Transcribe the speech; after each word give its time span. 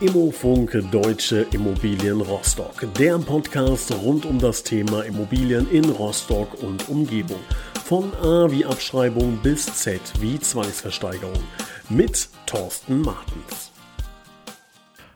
Immofunk 0.00 0.82
Deutsche 0.90 1.46
Immobilien 1.52 2.22
Rostock. 2.22 2.86
Der 2.98 3.18
Podcast 3.18 3.92
rund 3.92 4.24
um 4.24 4.38
das 4.38 4.62
Thema 4.62 5.02
Immobilien 5.02 5.70
in 5.70 5.84
Rostock 5.90 6.62
und 6.62 6.88
Umgebung. 6.88 7.40
Von 7.84 8.14
A 8.14 8.50
wie 8.50 8.64
Abschreibung 8.64 9.38
bis 9.42 9.66
Z 9.66 10.00
wie 10.18 10.40
Zwangsversteigerung. 10.40 11.44
Mit 11.90 12.30
Thorsten 12.46 13.02
Martens. 13.02 13.69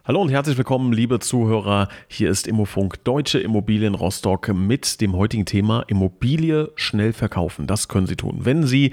Hallo 0.07 0.21
und 0.21 0.29
herzlich 0.29 0.59
willkommen, 0.59 0.93
liebe 0.93 1.19
Zuhörer. 1.19 1.89
Hier 2.09 2.29
ist 2.29 2.47
Immofunk 2.47 3.03
Deutsche 3.05 3.39
Immobilien 3.39 3.95
Rostock 3.95 4.53
mit 4.53 5.01
dem 5.01 5.17
heutigen 5.17 5.47
Thema 5.47 5.83
Immobilie 5.87 6.71
schnell 6.77 7.15
verkaufen. 7.15 7.67
Das 7.67 7.89
können 7.89 8.07
Sie 8.07 8.15
tun. 8.15 8.41
Wenn 8.41 8.67
Sie 8.67 8.91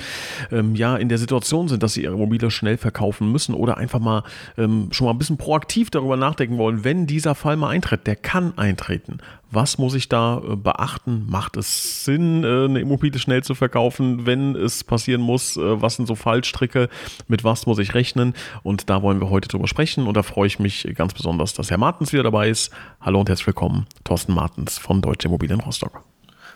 ähm, 0.54 0.74
ja 0.74 0.96
in 0.96 1.10
der 1.10 1.18
Situation 1.18 1.68
sind, 1.68 1.84
dass 1.84 1.96
Sie 1.96 2.04
Ihre 2.04 2.14
Immobilie 2.14 2.50
schnell 2.50 2.78
verkaufen 2.78 3.30
müssen 3.30 3.54
oder 3.54 3.76
einfach 3.76 4.00
mal 4.00 4.24
ähm, 4.58 4.88
schon 4.92 5.04
mal 5.04 5.12
ein 5.12 5.18
bisschen 5.18 5.36
proaktiv 5.36 5.90
darüber 5.90 6.16
nachdenken 6.16 6.58
wollen, 6.58 6.86
wenn 6.86 7.08
dieser 7.08 7.36
Fall 7.36 7.58
mal 7.58 7.72
eintritt, 7.72 8.08
der 8.08 8.16
kann 8.16 8.58
eintreten. 8.58 9.18
Was 9.54 9.78
muss 9.78 9.96
ich 9.96 10.08
da 10.08 10.38
äh, 10.38 10.56
beachten? 10.56 11.26
Macht 11.28 11.58
es 11.58 12.06
Sinn, 12.06 12.46
äh, 12.46 12.66
eine 12.66 12.80
Immobilie 12.80 13.20
schnell 13.20 13.44
zu 13.44 13.54
verkaufen, 13.54 14.26
wenn 14.26 14.56
es 14.56 14.86
passieren 14.86 15.20
muss? 15.20 15.58
Äh, 15.58 15.82
was 15.82 15.98
sind 15.98 16.08
so 16.08 16.16
Fallstricke? 16.16 16.88
Mit 17.28 17.44
was 17.44 17.66
muss 17.66 17.78
ich 17.78 17.94
rechnen? 17.94 18.34
Und 18.64 18.90
da 18.90 19.02
wollen 19.02 19.20
wir 19.20 19.30
heute 19.30 19.50
drüber 19.50 19.68
sprechen. 19.68 20.08
Und 20.08 20.16
da 20.16 20.24
freue 20.24 20.48
ich 20.48 20.60
mich 20.60 20.88
ganz 20.96 21.14
besonders, 21.14 21.54
dass 21.54 21.70
Herr 21.70 21.78
Martens 21.78 22.14
wieder 22.14 22.24
dabei 22.24 22.48
ist. 22.48 22.72
Hallo 23.02 23.20
und 23.20 23.28
herzlich 23.28 23.48
willkommen, 23.48 23.88
Thorsten 24.06 24.34
Martens 24.34 24.78
von 24.78 25.02
Deutsche 25.02 25.28
Immobilien 25.28 25.60
Rostock. 25.60 26.02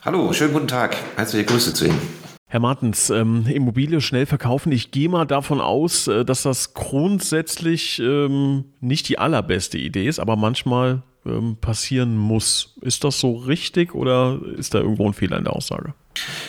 Hallo, 0.06 0.32
schönen 0.32 0.54
guten 0.54 0.70
Tag. 0.70 0.96
Herzliche 1.18 1.44
Grüße 1.44 1.74
zu 1.74 1.88
Ihnen. 1.88 2.00
Herr 2.48 2.62
Martens, 2.62 3.10
ähm, 3.10 3.46
Immobilie 3.46 4.00
schnell 4.00 4.26
verkaufen. 4.26 4.72
Ich 4.72 4.92
gehe 4.92 5.10
mal 5.10 5.26
davon 5.26 5.60
aus, 5.60 6.06
dass 6.06 6.44
das 6.44 6.74
grundsätzlich 6.74 8.00
ähm, 8.00 8.64
nicht 8.80 9.10
die 9.10 9.20
allerbeste 9.20 9.78
Idee 9.78 10.08
ist, 10.08 10.20
aber 10.20 10.38
manchmal 10.38 11.04
ähm, 11.26 11.58
passieren 11.60 12.18
muss. 12.18 12.76
Ist 12.82 13.04
das 13.04 13.20
so 13.20 13.36
richtig 13.36 13.94
oder 13.96 14.40
ist 14.58 14.74
da 14.74 14.80
irgendwo 14.80 15.08
ein 15.08 15.14
Fehler 15.14 15.38
in 15.38 15.44
der 15.44 15.54
Aussage? 15.54 15.94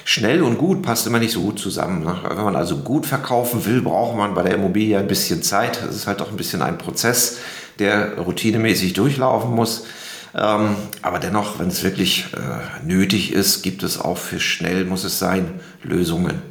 Schnell 0.04 0.42
und 0.42 0.58
gut 0.58 0.82
passt 0.82 1.06
immer 1.06 1.18
nicht 1.18 1.32
so 1.32 1.40
gut 1.40 1.58
zusammen. 1.58 2.04
Ne? 2.04 2.16
Wenn 2.28 2.44
man 2.44 2.56
also 2.56 2.78
gut 2.78 3.06
verkaufen 3.06 3.64
will, 3.64 3.82
braucht 3.82 4.16
man 4.16 4.34
bei 4.34 4.42
der 4.42 4.54
Immobilie 4.54 4.98
ein 4.98 5.08
bisschen 5.08 5.42
Zeit. 5.42 5.82
Das 5.84 5.94
ist 5.94 6.06
halt 6.06 6.22
auch 6.22 6.30
ein 6.30 6.36
bisschen 6.36 6.62
ein 6.62 6.78
Prozess 6.78 7.38
der 7.78 8.18
routinemäßig 8.18 8.94
durchlaufen 8.94 9.54
muss. 9.54 9.86
Ähm, 10.34 10.76
aber 11.02 11.18
dennoch, 11.18 11.58
wenn 11.58 11.68
es 11.68 11.82
wirklich 11.82 12.26
äh, 12.34 12.86
nötig 12.86 13.32
ist, 13.32 13.62
gibt 13.62 13.82
es 13.82 13.98
auch 13.98 14.18
für 14.18 14.40
schnell, 14.40 14.84
muss 14.84 15.04
es 15.04 15.18
sein, 15.18 15.60
Lösungen. 15.82 16.42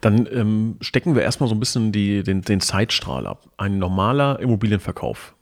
Dann 0.00 0.28
ähm, 0.30 0.76
stecken 0.80 1.14
wir 1.14 1.22
erstmal 1.22 1.48
so 1.48 1.54
ein 1.54 1.60
bisschen 1.60 1.92
die, 1.92 2.22
den, 2.22 2.42
den 2.42 2.60
Zeitstrahl 2.60 3.26
ab. 3.26 3.48
Ein 3.56 3.78
normaler 3.78 4.38
Immobilienverkauf 4.40 5.34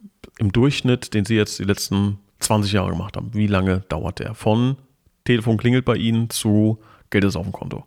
im 0.42 0.50
Durchschnitt, 0.52 1.14
den 1.14 1.24
Sie 1.24 1.36
jetzt 1.36 1.58
die 1.60 1.64
letzten 1.64 2.18
20 2.40 2.72
Jahre 2.72 2.90
gemacht 2.90 3.16
haben, 3.16 3.30
wie 3.32 3.46
lange 3.46 3.84
dauert 3.88 4.18
der? 4.18 4.34
Von 4.34 4.76
Telefon 5.24 5.56
klingelt 5.56 5.84
bei 5.84 5.94
Ihnen 5.94 6.30
zu 6.30 6.78
Geld 7.10 7.24
ist 7.24 7.36
auf 7.36 7.44
dem 7.44 7.52
Konto? 7.52 7.86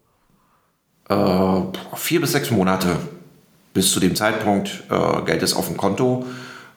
Äh, 1.09 1.61
vier 1.95 2.21
bis 2.21 2.31
sechs 2.31 2.51
Monate 2.51 2.97
bis 3.73 3.91
zu 3.91 3.99
dem 3.99 4.15
Zeitpunkt, 4.15 4.83
äh, 4.89 5.21
Geld 5.25 5.43
ist 5.43 5.53
auf 5.53 5.67
dem 5.67 5.75
Konto. 5.75 6.25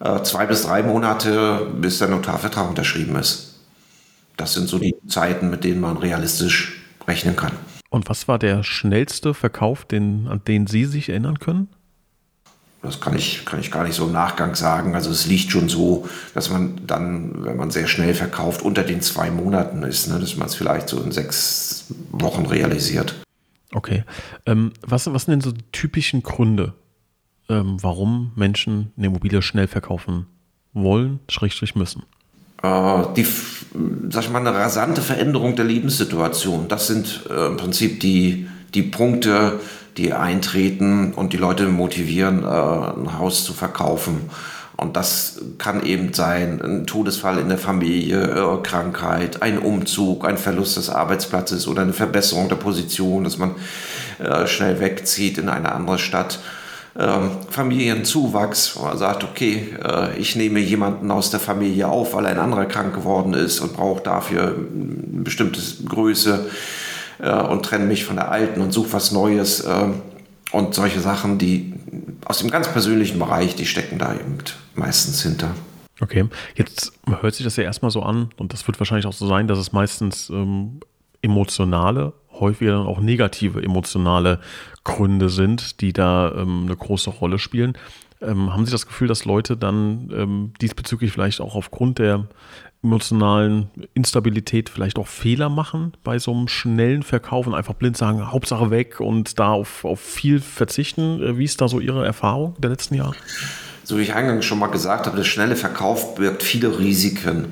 Äh, 0.00 0.22
zwei 0.22 0.46
bis 0.46 0.62
drei 0.62 0.82
Monate, 0.82 1.68
bis 1.80 1.98
der 1.98 2.08
Notarvertrag 2.08 2.68
unterschrieben 2.68 3.14
ist. 3.14 3.60
Das 4.36 4.54
sind 4.54 4.68
so 4.68 4.78
die 4.78 4.96
Zeiten, 5.06 5.48
mit 5.48 5.62
denen 5.62 5.80
man 5.80 5.96
realistisch 5.96 6.82
rechnen 7.06 7.36
kann. 7.36 7.52
Und 7.90 8.08
was 8.08 8.26
war 8.26 8.38
der 8.38 8.64
schnellste 8.64 9.32
Verkauf, 9.32 9.84
den, 9.84 10.26
an 10.26 10.42
den 10.46 10.66
Sie 10.66 10.86
sich 10.86 11.08
erinnern 11.08 11.38
können? 11.38 11.68
Das 12.82 13.00
kann 13.00 13.16
ich, 13.16 13.44
kann 13.44 13.58
ich 13.58 13.72
gar 13.72 13.84
nicht 13.84 13.96
so 13.96 14.06
im 14.06 14.12
Nachgang 14.12 14.54
sagen. 14.54 14.94
Also 14.94 15.10
es 15.10 15.26
liegt 15.26 15.50
schon 15.50 15.68
so, 15.68 16.08
dass 16.34 16.48
man 16.50 16.86
dann, 16.86 17.44
wenn 17.44 17.56
man 17.56 17.70
sehr 17.70 17.88
schnell 17.88 18.14
verkauft, 18.14 18.62
unter 18.62 18.84
den 18.84 19.00
zwei 19.02 19.30
Monaten 19.30 19.82
ist, 19.82 20.08
ne, 20.08 20.18
dass 20.20 20.36
man 20.36 20.46
es 20.46 20.54
vielleicht 20.54 20.88
so 20.88 21.00
in 21.00 21.10
sechs 21.10 21.86
Wochen 22.10 22.46
realisiert. 22.46 23.16
Okay. 23.72 24.04
Ähm, 24.46 24.72
was, 24.82 25.12
was 25.12 25.24
sind 25.24 25.32
denn 25.32 25.40
so 25.40 25.52
die 25.52 25.64
typischen 25.72 26.22
Gründe, 26.22 26.74
ähm, 27.48 27.78
warum 27.80 28.32
Menschen 28.36 28.92
eine 28.96 29.08
Immobilie 29.08 29.42
schnell 29.42 29.66
verkaufen 29.66 30.26
wollen, 30.72 31.18
schrägstrich 31.28 31.74
müssen? 31.74 32.04
Äh, 32.62 33.02
die, 33.16 33.26
sag 34.08 34.24
ich 34.24 34.30
mal, 34.30 34.38
eine 34.38 34.54
rasante 34.54 35.02
Veränderung 35.02 35.56
der 35.56 35.64
Lebenssituation. 35.64 36.68
Das 36.68 36.86
sind 36.86 37.22
äh, 37.28 37.46
im 37.46 37.56
Prinzip 37.56 38.00
die, 38.00 38.48
die 38.74 38.82
Punkte, 38.82 39.60
die 39.98 40.12
eintreten 40.12 41.12
und 41.12 41.32
die 41.32 41.36
Leute 41.36 41.66
motivieren, 41.66 42.44
äh, 42.44 42.46
ein 42.46 43.18
Haus 43.18 43.44
zu 43.44 43.52
verkaufen. 43.52 44.30
Und 44.76 44.96
das 44.96 45.40
kann 45.58 45.84
eben 45.84 46.14
sein, 46.14 46.62
ein 46.62 46.86
Todesfall 46.86 47.38
in 47.38 47.48
der 47.48 47.58
Familie, 47.58 48.22
äh, 48.22 48.62
Krankheit, 48.62 49.42
ein 49.42 49.58
Umzug, 49.58 50.24
ein 50.24 50.38
Verlust 50.38 50.76
des 50.76 50.88
Arbeitsplatzes 50.88 51.66
oder 51.66 51.82
eine 51.82 51.92
Verbesserung 51.92 52.48
der 52.48 52.56
Position, 52.56 53.24
dass 53.24 53.38
man 53.38 53.56
äh, 54.20 54.46
schnell 54.46 54.78
wegzieht 54.78 55.36
in 55.36 55.48
eine 55.48 55.72
andere 55.72 55.98
Stadt 55.98 56.38
ähm, 56.96 57.30
Familienzuwachs, 57.50 58.76
wo 58.76 58.84
man 58.84 58.98
sagt, 58.98 59.24
okay, 59.24 59.68
ich 60.16 60.34
nehme 60.36 60.58
jemanden 60.58 61.10
aus 61.10 61.30
der 61.30 61.38
Familie 61.38 61.86
auf, 61.88 62.14
weil 62.14 62.26
ein 62.26 62.38
anderer 62.38 62.66
krank 62.66 62.94
geworden 62.94 63.34
ist 63.34 63.60
und 63.60 63.74
brauche 63.74 64.02
dafür 64.02 64.54
eine 64.54 65.22
bestimmte 65.22 65.60
Größe 65.86 66.46
äh, 67.18 67.30
und 67.30 67.64
trenne 67.64 67.86
mich 67.86 68.04
von 68.04 68.16
der 68.16 68.30
alten 68.30 68.60
und 68.60 68.72
suche 68.72 68.92
was 68.92 69.12
Neues. 69.12 69.60
Äh, 69.60 69.86
und 70.50 70.74
solche 70.74 71.00
Sachen, 71.00 71.38
die 71.38 71.74
aus 72.24 72.38
dem 72.38 72.50
ganz 72.50 72.72
persönlichen 72.72 73.18
Bereich, 73.18 73.54
die 73.54 73.66
stecken 73.66 73.98
da 73.98 74.14
eben 74.14 74.38
meistens 74.74 75.22
hinter. 75.22 75.54
Okay, 76.00 76.26
jetzt 76.54 76.92
hört 77.20 77.34
sich 77.34 77.44
das 77.44 77.56
ja 77.56 77.64
erstmal 77.64 77.90
so 77.90 78.02
an 78.02 78.30
und 78.36 78.52
das 78.52 78.66
wird 78.66 78.78
wahrscheinlich 78.80 79.06
auch 79.06 79.12
so 79.12 79.26
sein, 79.26 79.48
dass 79.48 79.58
es 79.58 79.72
meistens 79.72 80.30
ähm, 80.30 80.80
emotionale 81.22 82.12
häufiger 82.40 82.72
dann 82.72 82.86
auch 82.86 83.00
negative 83.00 83.62
emotionale 83.62 84.38
Gründe 84.84 85.28
sind, 85.28 85.80
die 85.80 85.92
da 85.92 86.32
ähm, 86.36 86.62
eine 86.66 86.76
große 86.76 87.10
Rolle 87.10 87.38
spielen. 87.38 87.76
Ähm, 88.20 88.52
haben 88.52 88.64
Sie 88.64 88.72
das 88.72 88.86
Gefühl, 88.86 89.08
dass 89.08 89.24
Leute 89.24 89.56
dann 89.56 90.10
ähm, 90.14 90.52
diesbezüglich 90.60 91.12
vielleicht 91.12 91.40
auch 91.40 91.54
aufgrund 91.54 91.98
der 91.98 92.28
emotionalen 92.82 93.70
Instabilität 93.94 94.68
vielleicht 94.68 94.98
auch 94.98 95.08
Fehler 95.08 95.48
machen 95.48 95.92
bei 96.04 96.18
so 96.18 96.32
einem 96.32 96.48
schnellen 96.48 97.02
Verkauf 97.02 97.46
und 97.46 97.54
einfach 97.54 97.74
blind 97.74 97.96
sagen, 97.96 98.30
Hauptsache 98.30 98.70
weg 98.70 99.00
und 99.00 99.38
da 99.38 99.50
auf, 99.50 99.84
auf 99.84 100.00
viel 100.00 100.40
verzichten? 100.40 101.22
Äh, 101.22 101.38
wie 101.38 101.44
ist 101.44 101.60
da 101.60 101.68
so 101.68 101.80
Ihre 101.80 102.06
Erfahrung 102.06 102.54
der 102.58 102.70
letzten 102.70 102.94
Jahre? 102.94 103.14
So 103.82 103.98
wie 103.98 104.02
ich 104.02 104.14
eingangs 104.14 104.44
schon 104.44 104.58
mal 104.58 104.68
gesagt 104.68 105.06
habe, 105.06 105.16
der 105.16 105.24
schnelle 105.24 105.56
Verkauf 105.56 106.14
birgt 106.14 106.42
viele 106.42 106.78
Risiken. 106.78 107.46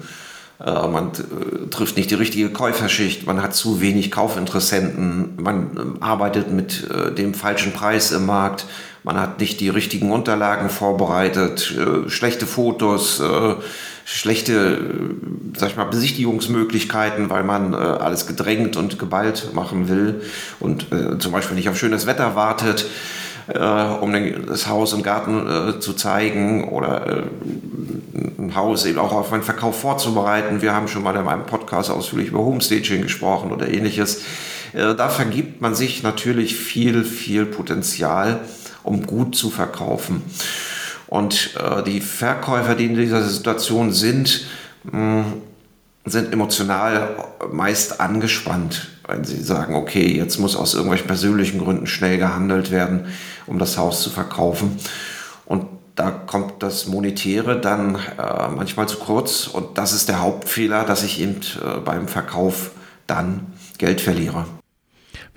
Äh, 0.60 0.86
man 0.86 1.10
äh, 1.10 1.70
trifft 1.70 1.96
nicht 1.96 2.10
die 2.10 2.14
richtige 2.14 2.50
Käuferschicht, 2.50 3.26
man 3.26 3.42
hat 3.42 3.52
zu 3.52 3.80
wenig 3.80 4.12
Kaufinteressenten, 4.12 5.42
man 5.42 5.70
ähm, 5.76 5.96
arbeitet 6.00 6.52
mit 6.52 6.88
dem 7.18 7.34
falschen 7.34 7.72
Preis 7.72 8.12
im 8.12 8.26
Markt, 8.26 8.66
man 9.02 9.18
hat 9.18 9.40
nicht 9.40 9.60
die 9.60 9.68
richtigen 9.68 10.10
Unterlagen 10.10 10.68
vorbereitet, 10.68 11.74
schlechte 12.08 12.44
Fotos, 12.44 13.22
schlechte 14.08 14.78
sag 15.56 15.70
ich 15.70 15.76
mal, 15.76 15.84
Besichtigungsmöglichkeiten, 15.84 17.28
weil 17.28 17.42
man 17.42 17.74
alles 17.74 18.26
gedrängt 18.26 18.76
und 18.76 18.98
geballt 18.98 19.52
machen 19.52 19.88
will 19.88 20.22
und 20.60 20.86
zum 21.18 21.32
Beispiel 21.32 21.56
nicht 21.56 21.68
auf 21.68 21.76
schönes 21.76 22.06
Wetter 22.06 22.36
wartet 22.36 22.86
äh, 23.48 23.58
um 23.58 24.12
den, 24.12 24.46
das 24.46 24.66
Haus 24.66 24.92
und 24.92 25.02
Garten 25.02 25.46
äh, 25.46 25.80
zu 25.80 25.92
zeigen 25.92 26.68
oder 26.68 27.06
äh, 27.06 27.22
ein 28.38 28.54
Haus 28.54 28.84
eben 28.86 28.98
auch 28.98 29.12
auf 29.12 29.32
einen 29.32 29.42
Verkauf 29.42 29.80
vorzubereiten. 29.80 30.62
Wir 30.62 30.74
haben 30.74 30.88
schon 30.88 31.02
mal 31.02 31.14
in 31.16 31.24
meinem 31.24 31.46
Podcast 31.46 31.90
ausführlich 31.90 32.28
über 32.28 32.40
Homestaging 32.40 33.02
gesprochen 33.02 33.52
oder 33.52 33.68
ähnliches. 33.68 34.22
Äh, 34.72 34.94
da 34.94 35.08
vergibt 35.08 35.60
man 35.60 35.74
sich 35.74 36.02
natürlich 36.02 36.56
viel, 36.56 37.04
viel 37.04 37.46
Potenzial, 37.46 38.40
um 38.82 39.06
gut 39.06 39.36
zu 39.36 39.50
verkaufen. 39.50 40.22
Und 41.08 41.54
äh, 41.56 41.82
die 41.82 42.00
Verkäufer, 42.00 42.74
die 42.74 42.86
in 42.86 42.96
dieser 42.96 43.22
Situation 43.22 43.92
sind, 43.92 44.46
mh, 44.84 45.24
sind 46.04 46.32
emotional 46.32 47.16
meist 47.50 48.00
angespannt, 48.00 48.88
weil 49.06 49.24
sie 49.24 49.42
sagen, 49.42 49.74
okay, 49.74 50.16
jetzt 50.16 50.38
muss 50.38 50.56
aus 50.56 50.74
irgendwelchen 50.74 51.08
persönlichen 51.08 51.58
Gründen 51.58 51.86
schnell 51.86 52.18
gehandelt 52.18 52.70
werden, 52.70 53.06
um 53.46 53.58
das 53.58 53.76
Haus 53.76 54.02
zu 54.02 54.10
verkaufen. 54.10 54.78
Und 55.44 55.66
da 55.96 56.10
kommt 56.10 56.62
das 56.62 56.86
Monetäre 56.86 57.60
dann 57.60 57.96
äh, 57.96 58.48
manchmal 58.54 58.86
zu 58.86 58.98
kurz 58.98 59.46
und 59.46 59.78
das 59.78 59.92
ist 59.92 60.08
der 60.08 60.20
Hauptfehler, 60.20 60.84
dass 60.84 61.02
ich 61.02 61.20
eben 61.20 61.40
äh, 61.40 61.80
beim 61.84 62.06
Verkauf 62.06 62.70
dann 63.06 63.46
Geld 63.78 64.00
verliere. 64.00 64.44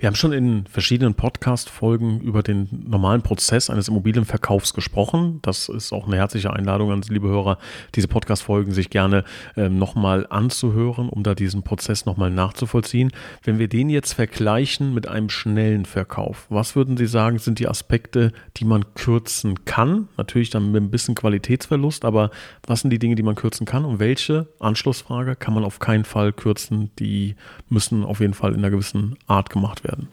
Wir 0.00 0.06
haben 0.06 0.14
schon 0.14 0.32
in 0.32 0.64
verschiedenen 0.66 1.12
Podcast-Folgen 1.12 2.20
über 2.20 2.42
den 2.42 2.86
normalen 2.88 3.20
Prozess 3.20 3.68
eines 3.68 3.88
Immobilienverkaufs 3.88 4.72
gesprochen. 4.72 5.40
Das 5.42 5.68
ist 5.68 5.92
auch 5.92 6.06
eine 6.06 6.16
herzliche 6.16 6.50
Einladung 6.54 6.90
an 6.90 7.02
Sie, 7.02 7.12
liebe 7.12 7.28
Hörer, 7.28 7.58
diese 7.94 8.08
Podcast-Folgen 8.08 8.72
sich 8.72 8.88
gerne 8.88 9.24
ähm, 9.58 9.78
nochmal 9.78 10.26
anzuhören, 10.30 11.10
um 11.10 11.22
da 11.22 11.34
diesen 11.34 11.64
Prozess 11.64 12.06
nochmal 12.06 12.30
nachzuvollziehen. 12.30 13.12
Wenn 13.44 13.58
wir 13.58 13.68
den 13.68 13.90
jetzt 13.90 14.14
vergleichen 14.14 14.94
mit 14.94 15.06
einem 15.06 15.28
schnellen 15.28 15.84
Verkauf, 15.84 16.46
was 16.48 16.74
würden 16.76 16.96
Sie 16.96 17.04
sagen, 17.04 17.38
sind 17.38 17.58
die 17.58 17.68
Aspekte, 17.68 18.32
die 18.56 18.64
man 18.64 18.94
kürzen 18.94 19.66
kann? 19.66 20.08
Natürlich 20.16 20.48
dann 20.48 20.72
mit 20.72 20.82
ein 20.82 20.90
bisschen 20.90 21.14
Qualitätsverlust, 21.14 22.06
aber 22.06 22.30
was 22.66 22.80
sind 22.80 22.88
die 22.88 22.98
Dinge, 22.98 23.16
die 23.16 23.22
man 23.22 23.34
kürzen 23.34 23.66
kann 23.66 23.84
und 23.84 23.98
welche, 23.98 24.48
Anschlussfrage, 24.60 25.36
kann 25.36 25.52
man 25.52 25.62
auf 25.62 25.78
keinen 25.78 26.06
Fall 26.06 26.32
kürzen? 26.32 26.90
Die 26.98 27.34
müssen 27.68 28.02
auf 28.02 28.20
jeden 28.20 28.32
Fall 28.32 28.52
in 28.52 28.60
einer 28.60 28.70
gewissen 28.70 29.18
Art 29.26 29.50
gemacht 29.50 29.84
werden 29.84 29.89
werden? 29.90 30.08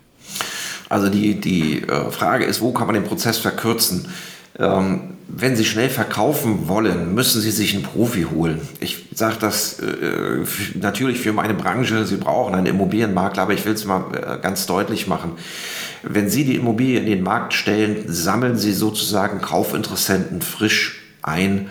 Also 0.89 1.09
die, 1.09 1.39
die 1.39 1.83
äh, 1.83 2.12
Frage 2.12 2.45
ist, 2.45 2.62
wo 2.62 2.71
kann 2.71 2.88
man 2.88 2.95
den 2.95 3.03
Prozess 3.03 3.38
verkürzen? 3.38 4.07
Ähm, 4.59 5.13
wenn 5.27 5.57
Sie 5.57 5.65
schnell 5.65 5.89
verkaufen 5.89 6.68
wollen, 6.69 7.13
müssen 7.13 7.41
Sie 7.41 7.51
sich 7.51 7.75
einen 7.75 7.83
Profi 7.83 8.24
holen. 8.24 8.62
Ich 8.79 9.09
sage 9.13 9.35
das 9.39 9.79
äh, 9.79 10.45
natürlich 10.75 11.19
für 11.19 11.33
meine 11.33 11.53
Branche, 11.53 12.06
Sie 12.06 12.15
brauchen 12.15 12.56
einen 12.56 12.65
Immobilienmakler, 12.65 13.44
aber 13.44 13.53
ich 13.53 13.65
will 13.65 13.74
es 13.74 13.85
mal 13.85 14.06
äh, 14.13 14.41
ganz 14.41 14.65
deutlich 14.65 15.06
machen. 15.07 15.33
Wenn 16.01 16.30
Sie 16.30 16.45
die 16.45 16.56
Immobilie 16.56 17.00
in 17.00 17.06
den 17.06 17.23
Markt 17.23 17.53
stellen, 17.53 18.06
sammeln 18.07 18.57
Sie 18.57 18.71
sozusagen 18.71 19.41
Kaufinteressenten 19.41 20.41
frisch 20.41 21.01
ein. 21.21 21.69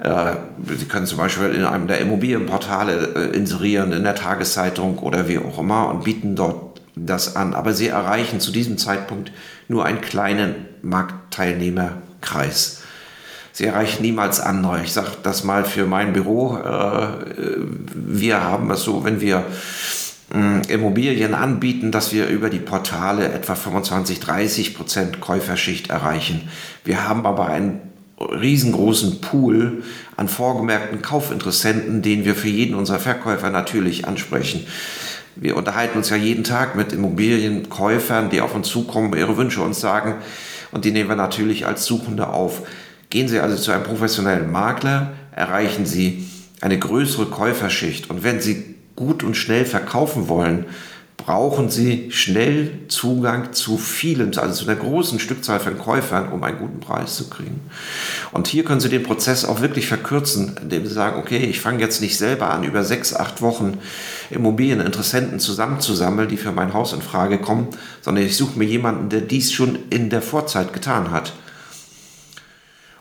Sie 0.00 0.84
können 0.84 1.06
zum 1.06 1.18
Beispiel 1.18 1.48
in 1.48 1.64
einem 1.64 1.88
der 1.88 1.98
Immobilienportale 1.98 3.32
inserieren, 3.34 3.90
in 3.90 4.04
der 4.04 4.14
Tageszeitung 4.14 5.00
oder 5.00 5.26
wie 5.26 5.38
auch 5.38 5.58
immer 5.58 5.88
und 5.88 6.04
bieten 6.04 6.36
dort 6.36 6.67
das 7.06 7.36
an. 7.36 7.54
Aber 7.54 7.72
sie 7.72 7.88
erreichen 7.88 8.40
zu 8.40 8.52
diesem 8.52 8.78
Zeitpunkt 8.78 9.32
nur 9.68 9.84
einen 9.84 10.00
kleinen 10.00 10.54
Marktteilnehmerkreis. 10.82 12.82
Sie 13.52 13.66
erreichen 13.66 14.02
niemals 14.02 14.40
andere. 14.40 14.82
Ich 14.84 14.92
sage 14.92 15.10
das 15.22 15.42
mal 15.42 15.64
für 15.64 15.86
mein 15.86 16.12
Büro. 16.12 16.58
Äh, 16.58 17.08
wir 17.92 18.44
haben 18.44 18.70
es 18.70 18.82
so, 18.82 19.04
wenn 19.04 19.20
wir 19.20 19.44
mm, 20.32 20.60
Immobilien 20.68 21.34
anbieten, 21.34 21.90
dass 21.90 22.12
wir 22.12 22.28
über 22.28 22.50
die 22.50 22.60
Portale 22.60 23.32
etwa 23.32 23.56
25, 23.56 24.20
30 24.20 24.76
Prozent 24.76 25.20
Käuferschicht 25.20 25.90
erreichen. 25.90 26.48
Wir 26.84 27.08
haben 27.08 27.26
aber 27.26 27.48
einen 27.48 27.80
riesengroßen 28.20 29.20
Pool 29.20 29.82
an 30.16 30.28
vorgemerkten 30.28 31.02
Kaufinteressenten, 31.02 32.02
den 32.02 32.24
wir 32.24 32.34
für 32.34 32.48
jeden 32.48 32.74
unserer 32.74 32.98
Verkäufer 32.98 33.50
natürlich 33.50 34.06
ansprechen. 34.06 34.66
Wir 35.40 35.56
unterhalten 35.56 35.98
uns 35.98 36.10
ja 36.10 36.16
jeden 36.16 36.42
Tag 36.42 36.74
mit 36.74 36.92
Immobilienkäufern, 36.92 38.28
die 38.28 38.40
auf 38.40 38.56
uns 38.56 38.68
zukommen, 38.68 39.16
ihre 39.16 39.36
Wünsche 39.36 39.62
uns 39.62 39.80
sagen 39.80 40.16
und 40.72 40.84
die 40.84 40.90
nehmen 40.90 41.08
wir 41.08 41.16
natürlich 41.16 41.64
als 41.64 41.84
Suchende 41.84 42.28
auf. 42.28 42.62
Gehen 43.08 43.28
Sie 43.28 43.38
also 43.38 43.56
zu 43.56 43.70
einem 43.70 43.84
professionellen 43.84 44.50
Makler, 44.50 45.12
erreichen 45.30 45.86
Sie 45.86 46.28
eine 46.60 46.76
größere 46.76 47.26
Käuferschicht 47.26 48.10
und 48.10 48.24
wenn 48.24 48.40
Sie 48.40 48.74
gut 48.96 49.22
und 49.22 49.36
schnell 49.36 49.64
verkaufen 49.64 50.28
wollen, 50.28 50.66
brauchen 51.18 51.68
Sie 51.68 52.10
schnell 52.10 52.70
Zugang 52.88 53.52
zu 53.52 53.76
vielen, 53.76 54.38
also 54.38 54.64
zu 54.64 54.70
einer 54.70 54.80
großen 54.80 55.18
Stückzahl 55.18 55.60
von 55.60 55.76
Käufern, 55.76 56.32
um 56.32 56.42
einen 56.42 56.58
guten 56.58 56.80
Preis 56.80 57.16
zu 57.16 57.28
kriegen. 57.28 57.60
Und 58.32 58.46
hier 58.46 58.64
können 58.64 58.80
Sie 58.80 58.88
den 58.88 59.02
Prozess 59.02 59.44
auch 59.44 59.60
wirklich 59.60 59.88
verkürzen, 59.88 60.56
indem 60.62 60.86
Sie 60.86 60.94
sagen, 60.94 61.18
okay, 61.18 61.38
ich 61.38 61.60
fange 61.60 61.80
jetzt 61.80 62.00
nicht 62.00 62.16
selber 62.16 62.50
an, 62.50 62.64
über 62.64 62.84
sechs, 62.84 63.14
acht 63.14 63.42
Wochen 63.42 63.78
Immobilieninteressenten 64.30 65.40
zusammenzusammeln, 65.40 66.28
die 66.28 66.36
für 66.36 66.52
mein 66.52 66.72
Haus 66.72 66.92
in 66.92 67.02
Frage 67.02 67.38
kommen, 67.38 67.68
sondern 68.00 68.24
ich 68.24 68.36
suche 68.36 68.58
mir 68.58 68.66
jemanden, 68.66 69.10
der 69.10 69.20
dies 69.20 69.52
schon 69.52 69.78
in 69.90 70.10
der 70.10 70.22
Vorzeit 70.22 70.72
getan 70.72 71.10
hat. 71.10 71.32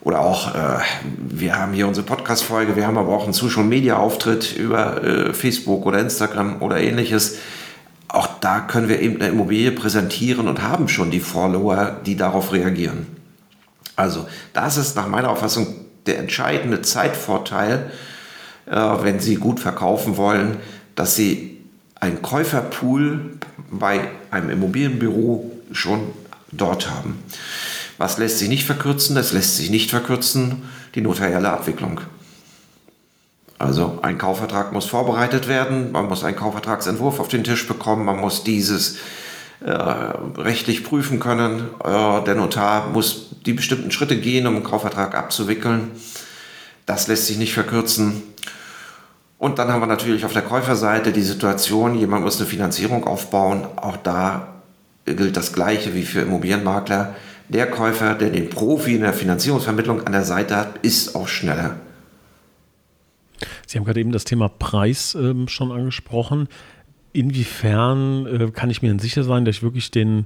Oder 0.02 0.22
auch, 0.22 0.56
äh, 0.56 0.80
wir 1.30 1.58
haben 1.58 1.74
hier 1.74 1.88
unsere 1.88 2.06
Podcast-Folge, 2.06 2.76
wir 2.76 2.88
haben 2.88 2.98
aber 2.98 3.14
auch 3.14 3.26
einen 3.26 3.34
Social-Media-Auftritt 3.34 4.56
über 4.56 5.04
äh, 5.04 5.34
Facebook 5.34 5.86
oder 5.86 6.00
Instagram 6.00 6.62
oder 6.62 6.80
ähnliches 6.80 7.38
auch 8.08 8.40
da 8.40 8.62
können 8.62 8.90
wir 8.90 9.02
eben 9.02 9.18
eine 9.18 9.30
Immobilie 9.30 9.72
präsentieren 9.72 10.48
und 10.48 10.62
haben 10.62 10.88
schon 10.88 11.12
die 11.12 11.20
Follower, 11.20 11.98
die 12.06 12.16
darauf 12.16 12.54
reagieren. 12.54 13.08
Also 13.96 14.28
das 14.54 14.78
ist 14.78 14.96
nach 14.96 15.08
meiner 15.08 15.30
Auffassung 15.30 15.76
der 16.06 16.20
entscheidende 16.20 16.82
Zeitvorteil, 16.82 17.92
äh, 18.66 18.76
wenn 18.76 19.20
Sie 19.20 19.36
gut 19.36 19.60
verkaufen 19.60 20.18
wollen, 20.18 20.58
dass 20.96 21.16
Sie 21.16 21.58
einen 22.00 22.22
Käuferpool 22.22 23.38
bei 23.72 24.08
einem 24.32 24.52
Immobilienbüro 24.52 25.52
schon 25.72 26.12
dort 26.52 26.90
haben. 26.90 27.24
Was 27.98 28.18
lässt 28.20 28.40
sich 28.40 28.50
nicht 28.50 28.66
verkürzen? 28.66 29.16
Das 29.16 29.34
lässt 29.34 29.58
sich 29.58 29.70
nicht 29.70 29.90
verkürzen, 29.90 30.64
die 30.96 31.02
notarielle 31.02 31.50
Abwicklung. 31.50 32.02
Also 33.60 34.00
ein 34.04 34.18
Kaufvertrag 34.18 34.72
muss 34.72 34.86
vorbereitet 34.86 35.48
werden, 35.48 35.92
man 35.92 36.08
muss 36.08 36.24
einen 36.24 36.36
Kaufvertragsentwurf 36.36 37.20
auf 37.20 37.28
den 37.28 37.44
Tisch 37.44 37.68
bekommen, 37.68 38.06
man 38.06 38.18
muss 38.18 38.44
dieses 38.44 38.98
äh, 39.60 39.72
rechtlich 39.72 40.84
prüfen 40.84 41.20
können. 41.20 41.70
Äh, 41.84 42.24
der 42.24 42.36
Notar 42.36 42.90
muss 42.90 43.32
die 43.46 43.54
bestimmten 43.54 43.90
Schritte 43.90 44.20
gehen, 44.20 44.46
um 44.46 44.56
einen 44.56 44.64
Kaufvertrag 44.64 45.16
abzuwickeln. 45.16 45.92
Das 46.86 47.08
lässt 47.08 47.26
sich 47.26 47.38
nicht 47.38 47.54
verkürzen. 47.54 48.22
Und 49.40 49.58
dann 49.60 49.72
haben 49.72 49.82
wir 49.82 49.88
natürlich 49.88 50.26
auf 50.26 50.34
der 50.34 50.44
Käuferseite 50.44 51.12
die 51.12 51.22
Situation, 51.22 51.96
jemand 51.96 52.24
muss 52.24 52.38
eine 52.38 52.48
Finanzierung 52.48 53.06
aufbauen. 53.06 53.66
Auch 53.76 53.98
da 53.98 54.48
gilt 55.06 55.38
das 55.38 55.54
Gleiche 55.54 55.96
wie 55.96 56.04
für 56.04 56.22
Immobilienmakler. 56.22 57.16
Der 57.50 57.70
Käufer, 57.70 58.14
der 58.14 58.30
den 58.30 58.50
Profi 58.50 58.96
in 58.96 59.02
der 59.02 59.14
Finanzierungsvermittlung 59.14 60.06
an 60.06 60.12
der 60.12 60.24
Seite 60.24 60.56
hat, 60.56 60.78
ist 60.82 61.16
auch 61.16 61.28
schneller. 61.28 61.78
Sie 63.68 63.78
haben 63.78 63.86
gerade 63.86 64.00
eben 64.00 64.12
das 64.12 64.24
Thema 64.24 64.48
Preis 64.48 65.14
ähm, 65.14 65.48
schon 65.48 65.72
angesprochen. 65.72 66.48
Inwiefern 67.14 68.26
äh, 68.26 68.52
kann 68.52 68.70
ich 68.70 68.82
mir 68.82 68.88
denn 68.88 69.00
sicher 69.00 69.24
sein, 69.24 69.46
dass 69.46 69.58
ich 69.58 69.64
wirklich 69.64 69.92
den 69.92 70.26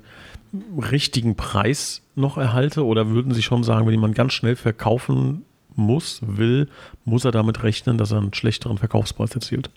richtigen 0.80 1.36
Preis 1.36 2.04
noch 2.16 2.38
erhalte? 2.38 2.86
Oder 2.86 3.10
würden 3.10 3.34
Sie 3.34 3.42
schon 3.42 3.64
sagen, 3.64 3.86
wenn 3.86 3.94
jemand 3.94 4.16
ganz 4.16 4.34
schnell 4.34 4.56
verkaufen 4.56 5.44
muss, 5.76 6.20
will, 6.24 6.70
muss 7.04 7.26
er 7.26 7.32
damit 7.32 7.64
rechnen, 7.64 7.98
dass 7.98 8.12
er 8.12 8.20
einen 8.20 8.34
schlechteren 8.34 8.78
Verkaufspreis 8.78 9.34
erzielt? 9.34 9.72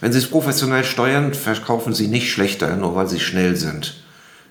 Wenn 0.00 0.12
Sie 0.12 0.18
es 0.18 0.28
professionell 0.28 0.84
steuern, 0.84 1.32
verkaufen 1.32 1.94
Sie 1.94 2.08
nicht 2.08 2.30
schlechter, 2.30 2.76
nur 2.76 2.94
weil 2.94 3.08
Sie 3.08 3.20
schnell 3.20 3.56
sind. 3.56 4.02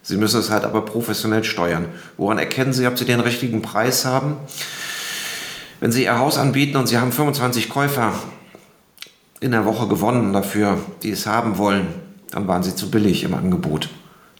Sie 0.02 0.18
müssen 0.18 0.40
es 0.40 0.50
halt 0.50 0.64
aber 0.64 0.84
professionell 0.84 1.44
steuern. 1.44 1.86
Woran 2.18 2.40
erkennen 2.40 2.74
Sie, 2.74 2.88
ob 2.88 2.98
Sie 2.98 3.06
den 3.06 3.20
richtigen 3.20 3.62
Preis 3.62 4.04
haben? 4.06 4.38
Wenn 5.82 5.92
Sie 5.92 6.04
Ihr 6.04 6.20
Haus 6.20 6.38
anbieten 6.38 6.78
und 6.78 6.86
Sie 6.86 7.00
haben 7.00 7.12
25 7.12 7.68
Käufer 7.68 8.14
in 9.40 9.50
der 9.50 9.66
Woche 9.66 9.88
gewonnen 9.88 10.32
dafür, 10.32 10.78
die 11.02 11.10
es 11.10 11.26
haben 11.26 11.58
wollen, 11.58 11.88
dann 12.30 12.48
waren 12.48 12.62
Sie 12.62 12.76
zu 12.76 12.92
billig 12.92 13.24
im 13.24 13.34
Angebot. 13.34 13.90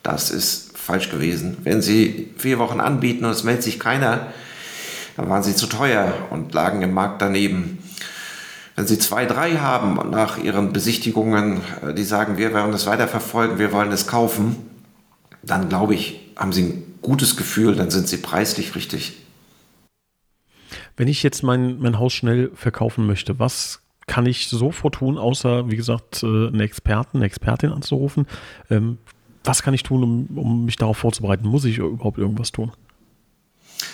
Das 0.04 0.30
ist 0.30 0.78
falsch 0.78 1.10
gewesen. 1.10 1.58
Wenn 1.64 1.82
Sie 1.82 2.30
vier 2.38 2.60
Wochen 2.60 2.80
anbieten 2.80 3.26
und 3.26 3.32
es 3.32 3.44
meldet 3.44 3.64
sich 3.64 3.80
keiner, 3.80 4.28
dann 5.18 5.30
waren 5.30 5.42
Sie 5.42 5.56
zu 5.56 5.66
teuer 5.66 6.14
und 6.30 6.54
lagen 6.54 6.84
im 6.84 6.94
Markt 6.94 7.24
daneben. 7.24 7.80
Wenn 8.76 8.86
Sie 8.86 9.00
zwei, 9.00 9.26
drei 9.26 9.56
haben 9.56 9.98
und 9.98 10.12
nach 10.12 10.38
Ihren 10.38 10.72
Besichtigungen, 10.72 11.62
äh, 11.84 11.96
die 11.96 12.04
sagen, 12.04 12.38
wir 12.38 12.54
werden 12.54 12.72
es 12.72 12.86
weiterverfolgen, 12.86 13.58
wir 13.58 13.72
wollen 13.72 13.92
es 13.92 14.06
kaufen, 14.06 14.58
dann 15.42 15.70
glaube 15.70 15.96
ich, 15.96 16.34
haben 16.36 16.54
Sie 16.54 16.62
ein 16.62 16.84
gutes 17.02 17.36
Gefühl, 17.36 17.76
dann 17.76 17.90
sind 17.90 18.08
Sie 18.08 18.18
preislich 18.18 18.76
richtig. 18.76 19.21
Wenn 21.02 21.08
ich 21.08 21.24
jetzt 21.24 21.42
mein, 21.42 21.80
mein 21.80 21.98
Haus 21.98 22.14
schnell 22.14 22.52
verkaufen 22.54 23.08
möchte, 23.08 23.40
was 23.40 23.82
kann 24.06 24.28
ich 24.28 24.50
sofort 24.50 24.94
tun, 24.94 25.18
außer, 25.18 25.68
wie 25.72 25.76
gesagt, 25.76 26.22
äh, 26.22 26.28
einen 26.28 26.60
Experten, 26.60 27.18
eine 27.18 27.26
Expertin 27.26 27.72
anzurufen? 27.72 28.28
Ähm, 28.70 29.00
was 29.44 29.64
kann 29.64 29.74
ich 29.74 29.82
tun, 29.82 30.04
um, 30.04 30.38
um 30.38 30.66
mich 30.66 30.76
darauf 30.76 31.00
vorzubereiten? 31.00 31.48
Muss 31.48 31.66
ich 31.66 31.80
überhaupt 31.80 32.20
irgendwas 32.20 32.52
tun? 32.52 32.72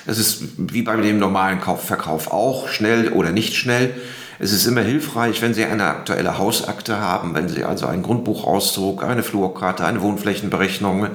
Es 0.05 0.19
ist 0.19 0.57
wie 0.57 0.81
bei 0.81 0.97
dem 0.97 1.17
normalen 1.17 1.61
Kaufverkauf 1.61 2.29
auch, 2.33 2.67
schnell 2.67 3.13
oder 3.13 3.31
nicht 3.31 3.55
schnell. 3.55 3.93
Es 4.39 4.51
ist 4.51 4.65
immer 4.65 4.81
hilfreich, 4.81 5.41
wenn 5.41 5.53
Sie 5.53 5.63
eine 5.63 5.85
aktuelle 5.85 6.37
Hausakte 6.37 6.99
haben, 6.99 7.33
wenn 7.33 7.47
Sie 7.47 7.63
also 7.63 7.87
einen 7.87 8.03
Grundbuchauszug, 8.03 9.05
eine 9.05 9.23
Flurkarte, 9.23 9.85
eine 9.85 10.01
Wohnflächenberechnung, 10.01 11.07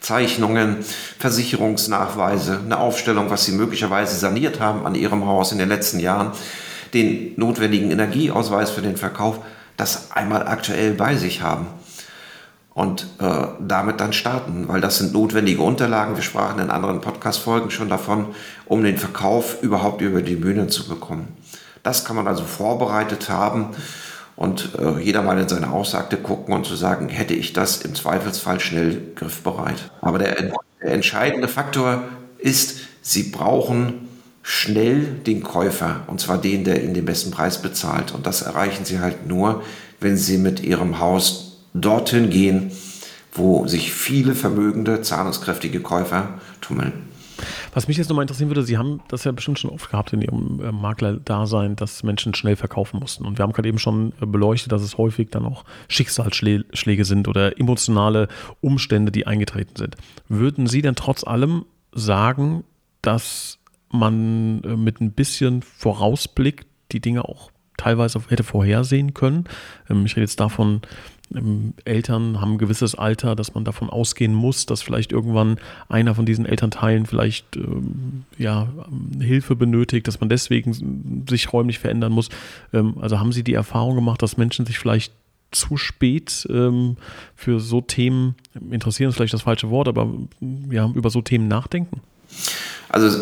Zeichnungen, 0.00 0.78
Versicherungsnachweise, 1.18 2.60
eine 2.64 2.78
Aufstellung, 2.78 3.30
was 3.30 3.44
Sie 3.44 3.52
möglicherweise 3.52 4.16
saniert 4.16 4.60
haben 4.60 4.86
an 4.86 4.94
Ihrem 4.94 5.26
Haus 5.26 5.52
in 5.52 5.58
den 5.58 5.68
letzten 5.68 6.00
Jahren, 6.00 6.32
den 6.94 7.34
notwendigen 7.36 7.90
Energieausweis 7.90 8.70
für 8.70 8.82
den 8.82 8.96
Verkauf, 8.96 9.40
das 9.76 10.10
einmal 10.12 10.46
aktuell 10.46 10.92
bei 10.92 11.16
sich 11.16 11.42
haben 11.42 11.66
und 12.74 13.06
äh, 13.18 13.46
damit 13.60 14.00
dann 14.00 14.12
starten, 14.12 14.68
weil 14.68 14.80
das 14.80 14.98
sind 14.98 15.12
notwendige 15.12 15.62
Unterlagen. 15.62 16.16
Wir 16.16 16.22
sprachen 16.22 16.60
in 16.60 16.70
anderen 16.70 17.00
Podcast-Folgen 17.00 17.70
schon 17.70 17.88
davon, 17.88 18.28
um 18.66 18.82
den 18.82 18.96
Verkauf 18.96 19.62
überhaupt 19.62 20.00
über 20.00 20.22
die 20.22 20.36
Bühne 20.36 20.68
zu 20.68 20.88
bekommen. 20.88 21.28
Das 21.82 22.04
kann 22.04 22.16
man 22.16 22.28
also 22.28 22.44
vorbereitet 22.44 23.28
haben 23.28 23.70
und 24.40 24.70
äh, 24.78 24.98
jeder 25.02 25.20
mal 25.20 25.38
in 25.38 25.50
seine 25.50 25.70
Aussage 25.70 26.16
gucken 26.16 26.54
und 26.54 26.64
zu 26.64 26.74
sagen, 26.74 27.10
hätte 27.10 27.34
ich 27.34 27.52
das 27.52 27.82
im 27.82 27.94
Zweifelsfall 27.94 28.58
schnell 28.58 29.12
griffbereit. 29.14 29.90
Aber 30.00 30.18
der, 30.18 30.34
der 30.82 30.92
entscheidende 30.92 31.46
Faktor 31.46 32.04
ist, 32.38 32.78
Sie 33.02 33.24
brauchen 33.24 34.08
schnell 34.42 35.02
den 35.02 35.42
Käufer, 35.42 36.04
und 36.06 36.22
zwar 36.22 36.38
den, 36.38 36.64
der 36.64 36.82
Ihnen 36.82 36.94
den 36.94 37.04
besten 37.04 37.30
Preis 37.30 37.60
bezahlt. 37.60 38.14
Und 38.14 38.26
das 38.26 38.40
erreichen 38.40 38.86
Sie 38.86 39.00
halt 39.00 39.26
nur, 39.26 39.62
wenn 40.00 40.16
Sie 40.16 40.38
mit 40.38 40.60
Ihrem 40.60 41.00
Haus 41.00 41.58
dorthin 41.74 42.30
gehen, 42.30 42.72
wo 43.34 43.66
sich 43.66 43.92
viele 43.92 44.34
vermögende, 44.34 45.02
zahlungskräftige 45.02 45.80
Käufer 45.80 46.40
tummeln. 46.62 47.09
Was 47.72 47.86
mich 47.86 47.96
jetzt 47.96 48.08
nochmal 48.08 48.24
interessieren 48.24 48.50
würde, 48.50 48.62
Sie 48.62 48.78
haben 48.78 49.00
das 49.08 49.24
ja 49.24 49.32
bestimmt 49.32 49.58
schon 49.58 49.70
oft 49.70 49.90
gehabt 49.90 50.12
in 50.12 50.22
Ihrem 50.22 50.60
äh, 50.60 50.72
Makler-Dasein, 50.72 51.76
dass 51.76 52.02
Menschen 52.02 52.34
schnell 52.34 52.56
verkaufen 52.56 52.98
mussten. 52.98 53.24
Und 53.24 53.38
wir 53.38 53.42
haben 53.44 53.52
gerade 53.52 53.68
eben 53.68 53.78
schon 53.78 54.12
äh, 54.20 54.26
beleuchtet, 54.26 54.72
dass 54.72 54.82
es 54.82 54.98
häufig 54.98 55.30
dann 55.30 55.44
auch 55.44 55.64
Schicksalsschläge 55.88 57.04
sind 57.04 57.28
oder 57.28 57.58
emotionale 57.58 58.28
Umstände, 58.60 59.12
die 59.12 59.26
eingetreten 59.26 59.76
sind. 59.76 59.96
Würden 60.28 60.66
Sie 60.66 60.82
denn 60.82 60.96
trotz 60.96 61.24
allem 61.24 61.64
sagen, 61.92 62.64
dass 63.02 63.58
man 63.92 64.62
äh, 64.64 64.76
mit 64.76 65.00
ein 65.00 65.12
bisschen 65.12 65.62
Vorausblick 65.62 66.66
die 66.92 67.00
Dinge 67.00 67.24
auch 67.24 67.50
teilweise 67.76 68.20
hätte 68.28 68.44
vorhersehen 68.44 69.14
können. 69.14 69.44
Ähm, 69.88 70.04
ich 70.06 70.12
rede 70.12 70.22
jetzt 70.22 70.40
davon, 70.40 70.82
Eltern 71.84 72.40
haben 72.40 72.52
ein 72.52 72.58
gewisses 72.58 72.94
Alter, 72.94 73.36
dass 73.36 73.54
man 73.54 73.64
davon 73.64 73.88
ausgehen 73.88 74.34
muss, 74.34 74.66
dass 74.66 74.82
vielleicht 74.82 75.12
irgendwann 75.12 75.58
einer 75.88 76.14
von 76.14 76.26
diesen 76.26 76.44
Elternteilen 76.44 77.06
vielleicht 77.06 77.56
ähm, 77.56 78.24
ja, 78.36 78.68
Hilfe 79.20 79.54
benötigt, 79.54 80.08
dass 80.08 80.20
man 80.20 80.28
deswegen 80.28 81.24
sich 81.28 81.52
räumlich 81.52 81.78
verändern 81.78 82.12
muss. 82.12 82.30
also 82.72 83.20
haben 83.20 83.32
Sie 83.32 83.44
die 83.44 83.54
Erfahrung 83.54 83.94
gemacht, 83.94 84.22
dass 84.22 84.36
Menschen 84.36 84.66
sich 84.66 84.78
vielleicht 84.78 85.12
zu 85.52 85.76
spät 85.76 86.46
ähm, 86.50 86.96
für 87.34 87.60
so 87.60 87.80
Themen 87.80 88.34
interessieren, 88.70 89.10
ist 89.10 89.16
vielleicht 89.16 89.34
das 89.34 89.42
falsche 89.42 89.70
Wort, 89.70 89.88
aber 89.88 90.08
ja, 90.70 90.88
über 90.94 91.10
so 91.10 91.22
Themen 91.22 91.48
nachdenken? 91.48 92.00
Also 92.88 93.18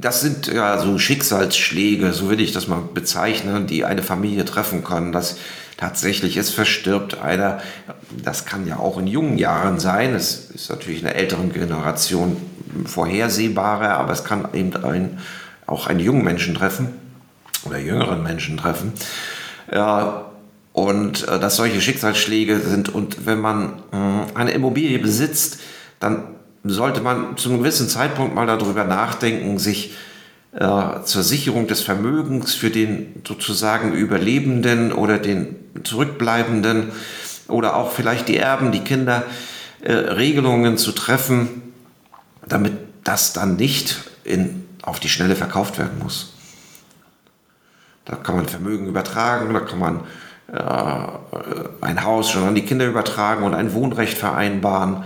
das 0.00 0.22
sind 0.22 0.46
ja 0.46 0.78
so 0.78 0.98
Schicksalsschläge, 0.98 2.12
so 2.12 2.28
würde 2.28 2.42
ich 2.42 2.52
das 2.52 2.66
mal 2.66 2.82
bezeichnen, 2.94 3.66
die 3.66 3.84
eine 3.84 4.02
Familie 4.02 4.44
treffen 4.44 4.84
können. 4.84 5.12
Dass 5.12 5.36
tatsächlich 5.82 6.36
es 6.36 6.50
verstirbt 6.50 7.20
einer, 7.20 7.60
das 8.22 8.44
kann 8.44 8.68
ja 8.68 8.76
auch 8.76 8.98
in 8.98 9.08
jungen 9.08 9.36
Jahren 9.36 9.80
sein. 9.80 10.14
Es 10.14 10.48
ist 10.54 10.70
natürlich 10.70 10.98
in 10.98 11.06
der 11.06 11.16
älteren 11.16 11.52
Generation 11.52 12.36
vorhersehbarer, 12.86 13.98
aber 13.98 14.12
es 14.12 14.22
kann 14.22 14.46
eben 14.54 14.76
ein, 14.84 15.18
auch 15.66 15.88
einen 15.88 15.98
jungen 15.98 16.24
Menschen 16.24 16.54
treffen 16.54 16.90
oder 17.64 17.78
jüngeren 17.78 18.22
Menschen 18.22 18.58
treffen. 18.58 18.92
Ja, 19.72 20.26
und 20.72 21.26
äh, 21.26 21.40
dass 21.40 21.56
solche 21.56 21.80
Schicksalsschläge 21.80 22.60
sind 22.60 22.88
und 22.88 23.26
wenn 23.26 23.40
man 23.40 23.82
äh, 23.92 24.38
eine 24.38 24.52
Immobilie 24.52 25.00
besitzt, 25.00 25.58
dann 25.98 26.22
sollte 26.62 27.00
man 27.00 27.36
zu 27.36 27.48
einem 27.48 27.58
gewissen 27.58 27.88
Zeitpunkt 27.88 28.36
mal 28.36 28.46
darüber 28.46 28.84
nachdenken, 28.84 29.58
sich 29.58 29.90
äh, 29.90 30.11
zur 30.54 31.22
Sicherung 31.22 31.66
des 31.66 31.80
Vermögens 31.80 32.54
für 32.54 32.68
den 32.68 33.22
sozusagen 33.26 33.94
Überlebenden 33.94 34.92
oder 34.92 35.18
den 35.18 35.56
Zurückbleibenden 35.82 36.92
oder 37.48 37.76
auch 37.76 37.92
vielleicht 37.92 38.28
die 38.28 38.36
Erben, 38.36 38.72
die 38.72 38.80
Kinder, 38.80 39.24
äh, 39.82 39.92
Regelungen 39.92 40.78
zu 40.78 40.92
treffen, 40.92 41.72
damit 42.46 42.72
das 43.04 43.32
dann 43.32 43.56
nicht 43.56 44.02
in, 44.24 44.64
auf 44.82 45.00
die 45.00 45.08
Schnelle 45.08 45.36
verkauft 45.36 45.78
werden 45.78 45.98
muss. 46.02 46.34
Da 48.04 48.16
kann 48.16 48.36
man 48.36 48.46
Vermögen 48.46 48.86
übertragen, 48.86 49.52
da 49.54 49.60
kann 49.60 49.78
man 49.78 50.00
äh, 50.52 51.84
ein 51.84 52.04
Haus 52.04 52.30
schon 52.30 52.44
an 52.44 52.54
die 52.54 52.64
Kinder 52.64 52.86
übertragen 52.86 53.44
und 53.44 53.54
ein 53.54 53.72
Wohnrecht 53.74 54.18
vereinbaren. 54.18 55.04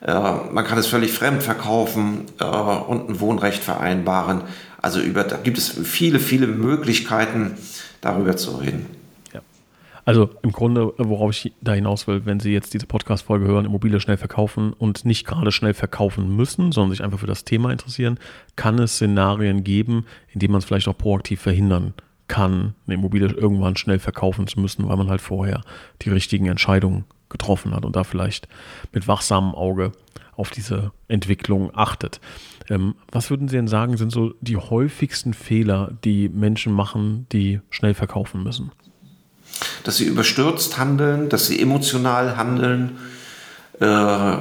Äh, 0.00 0.12
man 0.52 0.64
kann 0.64 0.78
es 0.78 0.86
völlig 0.86 1.12
fremd 1.12 1.42
verkaufen 1.42 2.26
äh, 2.40 2.44
und 2.44 3.08
ein 3.08 3.20
Wohnrecht 3.20 3.62
vereinbaren. 3.62 4.42
Also 4.80 5.00
über, 5.00 5.24
da 5.24 5.36
gibt 5.36 5.58
es 5.58 5.68
viele, 5.68 6.18
viele 6.18 6.46
Möglichkeiten, 6.46 7.54
darüber 8.00 8.36
zu 8.36 8.56
reden. 8.56 8.86
Ja. 9.32 9.40
Also 10.04 10.30
im 10.42 10.52
Grunde, 10.52 10.92
worauf 10.98 11.30
ich 11.30 11.52
da 11.60 11.72
hinaus 11.72 12.06
will, 12.06 12.24
wenn 12.24 12.40
Sie 12.40 12.52
jetzt 12.52 12.74
diese 12.74 12.86
Podcast-Folge 12.86 13.46
hören, 13.46 13.64
Immobilie 13.64 14.00
schnell 14.00 14.16
verkaufen 14.16 14.72
und 14.72 15.04
nicht 15.04 15.26
gerade 15.26 15.50
schnell 15.52 15.74
verkaufen 15.74 16.36
müssen, 16.36 16.72
sondern 16.72 16.90
sich 16.90 17.02
einfach 17.02 17.18
für 17.18 17.26
das 17.26 17.44
Thema 17.44 17.72
interessieren, 17.72 18.18
kann 18.54 18.78
es 18.78 18.94
Szenarien 18.96 19.64
geben, 19.64 20.06
in 20.32 20.40
denen 20.40 20.52
man 20.52 20.60
es 20.60 20.64
vielleicht 20.64 20.88
auch 20.88 20.98
proaktiv 20.98 21.40
verhindern 21.40 21.94
kann, 22.28 22.74
eine 22.86 22.94
Immobilie 22.94 23.28
irgendwann 23.28 23.76
schnell 23.76 23.98
verkaufen 23.98 24.46
zu 24.46 24.60
müssen, 24.60 24.88
weil 24.88 24.96
man 24.96 25.08
halt 25.08 25.20
vorher 25.20 25.62
die 26.02 26.10
richtigen 26.10 26.46
Entscheidungen 26.46 27.04
getroffen 27.28 27.74
hat 27.74 27.84
und 27.84 27.96
da 27.96 28.04
vielleicht 28.04 28.48
mit 28.92 29.08
wachsamem 29.08 29.54
Auge 29.54 29.92
auf 30.36 30.50
diese 30.50 30.92
Entwicklung 31.08 31.70
achtet. 31.74 32.20
Ähm, 32.68 32.94
was 33.10 33.30
würden 33.30 33.48
Sie 33.48 33.56
denn 33.56 33.68
sagen, 33.68 33.96
sind 33.96 34.12
so 34.12 34.34
die 34.40 34.56
häufigsten 34.56 35.34
Fehler, 35.34 35.92
die 36.04 36.28
Menschen 36.28 36.72
machen, 36.72 37.26
die 37.32 37.60
schnell 37.70 37.94
verkaufen 37.94 38.42
müssen? 38.42 38.72
Dass 39.84 39.96
sie 39.96 40.04
überstürzt 40.04 40.76
handeln, 40.78 41.28
dass 41.28 41.46
sie 41.46 41.60
emotional 41.60 42.36
handeln. 42.36 42.98
Äh, 43.80 44.36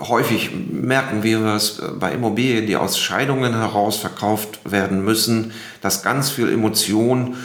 häufig 0.00 0.50
merken 0.70 1.22
wir 1.22 1.44
es 1.46 1.82
bei 1.98 2.12
Immobilien, 2.12 2.66
die 2.66 2.76
aus 2.76 2.98
Scheidungen 2.98 3.54
heraus 3.54 3.96
verkauft 3.96 4.60
werden 4.70 5.04
müssen, 5.04 5.52
dass 5.80 6.02
ganz 6.02 6.30
viel 6.30 6.52
Emotion 6.52 7.36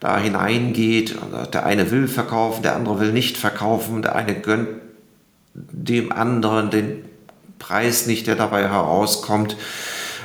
da 0.00 0.18
hineingeht. 0.18 1.16
Der 1.52 1.66
eine 1.66 1.90
will 1.90 2.08
verkaufen, 2.08 2.62
der 2.62 2.74
andere 2.74 2.98
will 2.98 3.12
nicht 3.12 3.36
verkaufen, 3.36 4.02
der 4.02 4.16
eine 4.16 4.34
gönnt 4.34 4.68
dem 5.54 6.12
anderen 6.12 6.70
den 6.70 7.04
Preis 7.62 8.06
nicht, 8.06 8.26
der 8.26 8.34
dabei 8.34 8.68
herauskommt. 8.68 9.56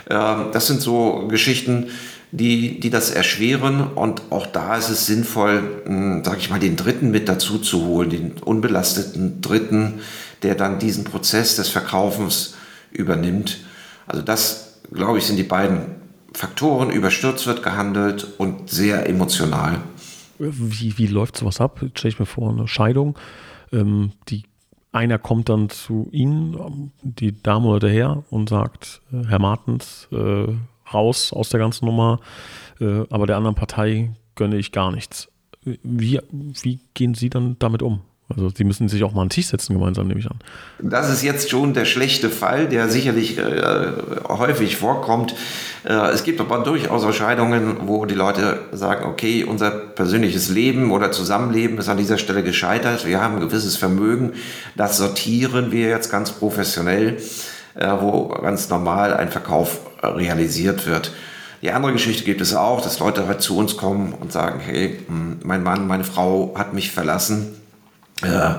Ähm, 0.09 0.47
das 0.51 0.67
sind 0.67 0.81
so 0.81 1.27
Geschichten, 1.27 1.91
die, 2.31 2.79
die 2.79 2.89
das 2.89 3.11
erschweren. 3.11 3.87
Und 3.87 4.23
auch 4.31 4.47
da 4.47 4.75
ist 4.75 4.89
es 4.89 5.05
sinnvoll, 5.05 5.83
hm, 5.85 6.23
sage 6.25 6.37
ich 6.39 6.49
mal, 6.49 6.59
den 6.59 6.75
Dritten 6.75 7.11
mit 7.11 7.29
dazu 7.29 7.59
zu 7.59 7.85
holen, 7.85 8.09
den 8.09 8.31
unbelasteten 8.43 9.41
Dritten, 9.41 10.01
der 10.41 10.55
dann 10.55 10.79
diesen 10.79 11.03
Prozess 11.03 11.55
des 11.55 11.69
Verkaufens 11.69 12.55
übernimmt. 12.91 13.59
Also 14.07 14.23
das, 14.23 14.79
glaube 14.91 15.19
ich, 15.19 15.25
sind 15.25 15.37
die 15.37 15.43
beiden 15.43 15.97
Faktoren, 16.33 16.89
überstürzt 16.89 17.45
wird 17.47 17.63
gehandelt 17.63 18.27
und 18.37 18.69
sehr 18.69 19.07
emotional. 19.07 19.79
Wie, 20.39 20.97
wie 20.97 21.07
läuft 21.07 21.37
sowas 21.37 21.61
ab? 21.61 21.79
Stelle 21.95 22.13
ich 22.13 22.19
mir 22.19 22.25
vor, 22.25 22.51
eine 22.51 22.67
Scheidung. 22.67 23.17
Ähm, 23.71 24.11
die, 24.29 24.43
einer 24.97 25.19
kommt 25.19 25.49
dann 25.49 25.69
zu 25.69 26.09
Ihnen, 26.11 26.91
die 27.01 27.41
Dame 27.41 27.67
oder 27.67 27.87
der 27.87 27.91
Herr, 27.91 28.23
und 28.29 28.49
sagt, 28.49 29.01
äh, 29.11 29.25
Herr 29.27 29.39
Martens, 29.39 30.07
äh, 30.11 30.47
raus 30.93 31.33
aus 31.33 31.49
der 31.49 31.59
ganzen 31.59 31.85
Nummer, 31.85 32.19
äh, 32.79 33.03
aber 33.09 33.27
der 33.27 33.37
anderen 33.37 33.55
Partei 33.55 34.11
gönne 34.35 34.57
ich 34.57 34.71
gar 34.71 34.91
nichts. 34.91 35.29
Wie, 35.63 36.19
wie 36.31 36.79
gehen 36.93 37.13
Sie 37.13 37.29
dann 37.29 37.57
damit 37.59 37.81
um? 37.81 38.01
Also 38.29 38.49
sie 38.49 38.65
müssen 38.65 38.89
sich 38.89 39.03
auch 39.03 39.13
mal 39.13 39.21
an 39.21 39.27
den 39.27 39.35
Tisch 39.35 39.47
setzen 39.47 39.73
gemeinsam, 39.73 40.07
nehme 40.07 40.19
ich 40.19 40.29
an. 40.29 40.37
Das 40.79 41.09
ist 41.09 41.23
jetzt 41.23 41.49
schon 41.49 41.73
der 41.73 41.85
schlechte 41.85 42.29
Fall, 42.29 42.67
der 42.67 42.89
sicherlich 42.89 43.37
äh, 43.37 43.91
häufig 44.27 44.75
vorkommt. 44.75 45.33
Äh, 45.85 45.93
es 46.09 46.25
gibt 46.25 46.41
aber 46.41 46.59
durchaus 46.59 47.03
Entscheidungen, 47.05 47.87
wo 47.87 48.05
die 48.05 48.15
Leute 48.15 48.59
sagen, 48.73 49.05
okay, 49.05 49.45
unser 49.45 49.71
persönliches 49.71 50.49
Leben 50.49 50.91
oder 50.91 51.13
Zusammenleben 51.13 51.77
ist 51.77 51.87
an 51.87 51.97
dieser 51.97 52.17
Stelle 52.17 52.43
gescheitert. 52.43 53.05
Wir 53.05 53.21
haben 53.21 53.35
ein 53.35 53.41
gewisses 53.41 53.77
Vermögen, 53.77 54.33
das 54.75 54.97
sortieren 54.97 55.71
wir 55.71 55.87
jetzt 55.87 56.11
ganz 56.11 56.31
professionell, 56.31 57.17
äh, 57.75 57.87
wo 58.01 58.27
ganz 58.27 58.67
normal 58.69 59.13
ein 59.13 59.29
Verkauf 59.29 59.79
realisiert 60.03 60.85
wird. 60.85 61.13
Die 61.61 61.71
andere 61.71 61.93
Geschichte 61.93 62.25
gibt 62.25 62.41
es 62.41 62.53
auch, 62.53 62.81
dass 62.81 62.99
Leute 62.99 63.25
halt 63.25 63.41
zu 63.41 63.57
uns 63.57 63.77
kommen 63.77 64.13
und 64.13 64.31
sagen, 64.31 64.59
hey, 64.59 64.99
mein 65.43 65.63
Mann, 65.63 65.87
meine 65.87 66.03
Frau 66.03 66.53
hat 66.55 66.73
mich 66.73 66.91
verlassen 66.91 67.55
äh, 68.23 68.55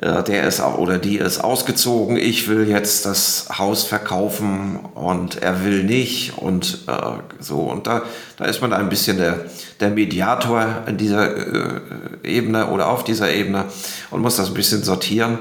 der 0.00 0.44
ist 0.44 0.60
auch 0.60 0.76
oder 0.76 0.98
die 0.98 1.16
ist 1.16 1.38
ausgezogen. 1.38 2.16
Ich 2.16 2.48
will 2.48 2.68
jetzt 2.68 3.06
das 3.06 3.48
Haus 3.56 3.84
verkaufen 3.84 4.80
und 4.94 5.36
er 5.42 5.64
will 5.64 5.84
nicht 5.84 6.36
und 6.36 6.80
äh, 6.86 6.92
so. 7.40 7.60
Und 7.60 7.86
da, 7.86 8.02
da 8.36 8.44
ist 8.44 8.60
man 8.60 8.72
ein 8.72 8.88
bisschen 8.88 9.16
der, 9.16 9.46
der 9.80 9.90
Mediator 9.90 10.82
in 10.86 10.98
dieser 10.98 11.34
äh, 11.34 11.80
Ebene 12.22 12.66
oder 12.68 12.88
auf 12.88 13.04
dieser 13.04 13.32
Ebene 13.32 13.64
und 14.10 14.20
muss 14.20 14.36
das 14.36 14.48
ein 14.48 14.54
bisschen 14.54 14.82
sortieren. 14.82 15.38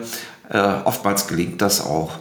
Äh, 0.50 0.60
oftmals 0.86 1.28
gelingt 1.28 1.62
das 1.62 1.82
auch. 1.82 2.12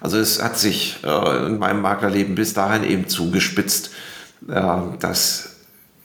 Also 0.00 0.18
es 0.18 0.42
hat 0.42 0.58
sich 0.58 0.98
äh, 1.02 1.46
in 1.46 1.58
meinem 1.58 1.80
Maklerleben 1.80 2.34
bis 2.34 2.54
dahin 2.54 2.84
eben 2.84 3.08
zugespitzt, 3.08 3.90
äh, 4.48 4.62
dass 5.00 5.56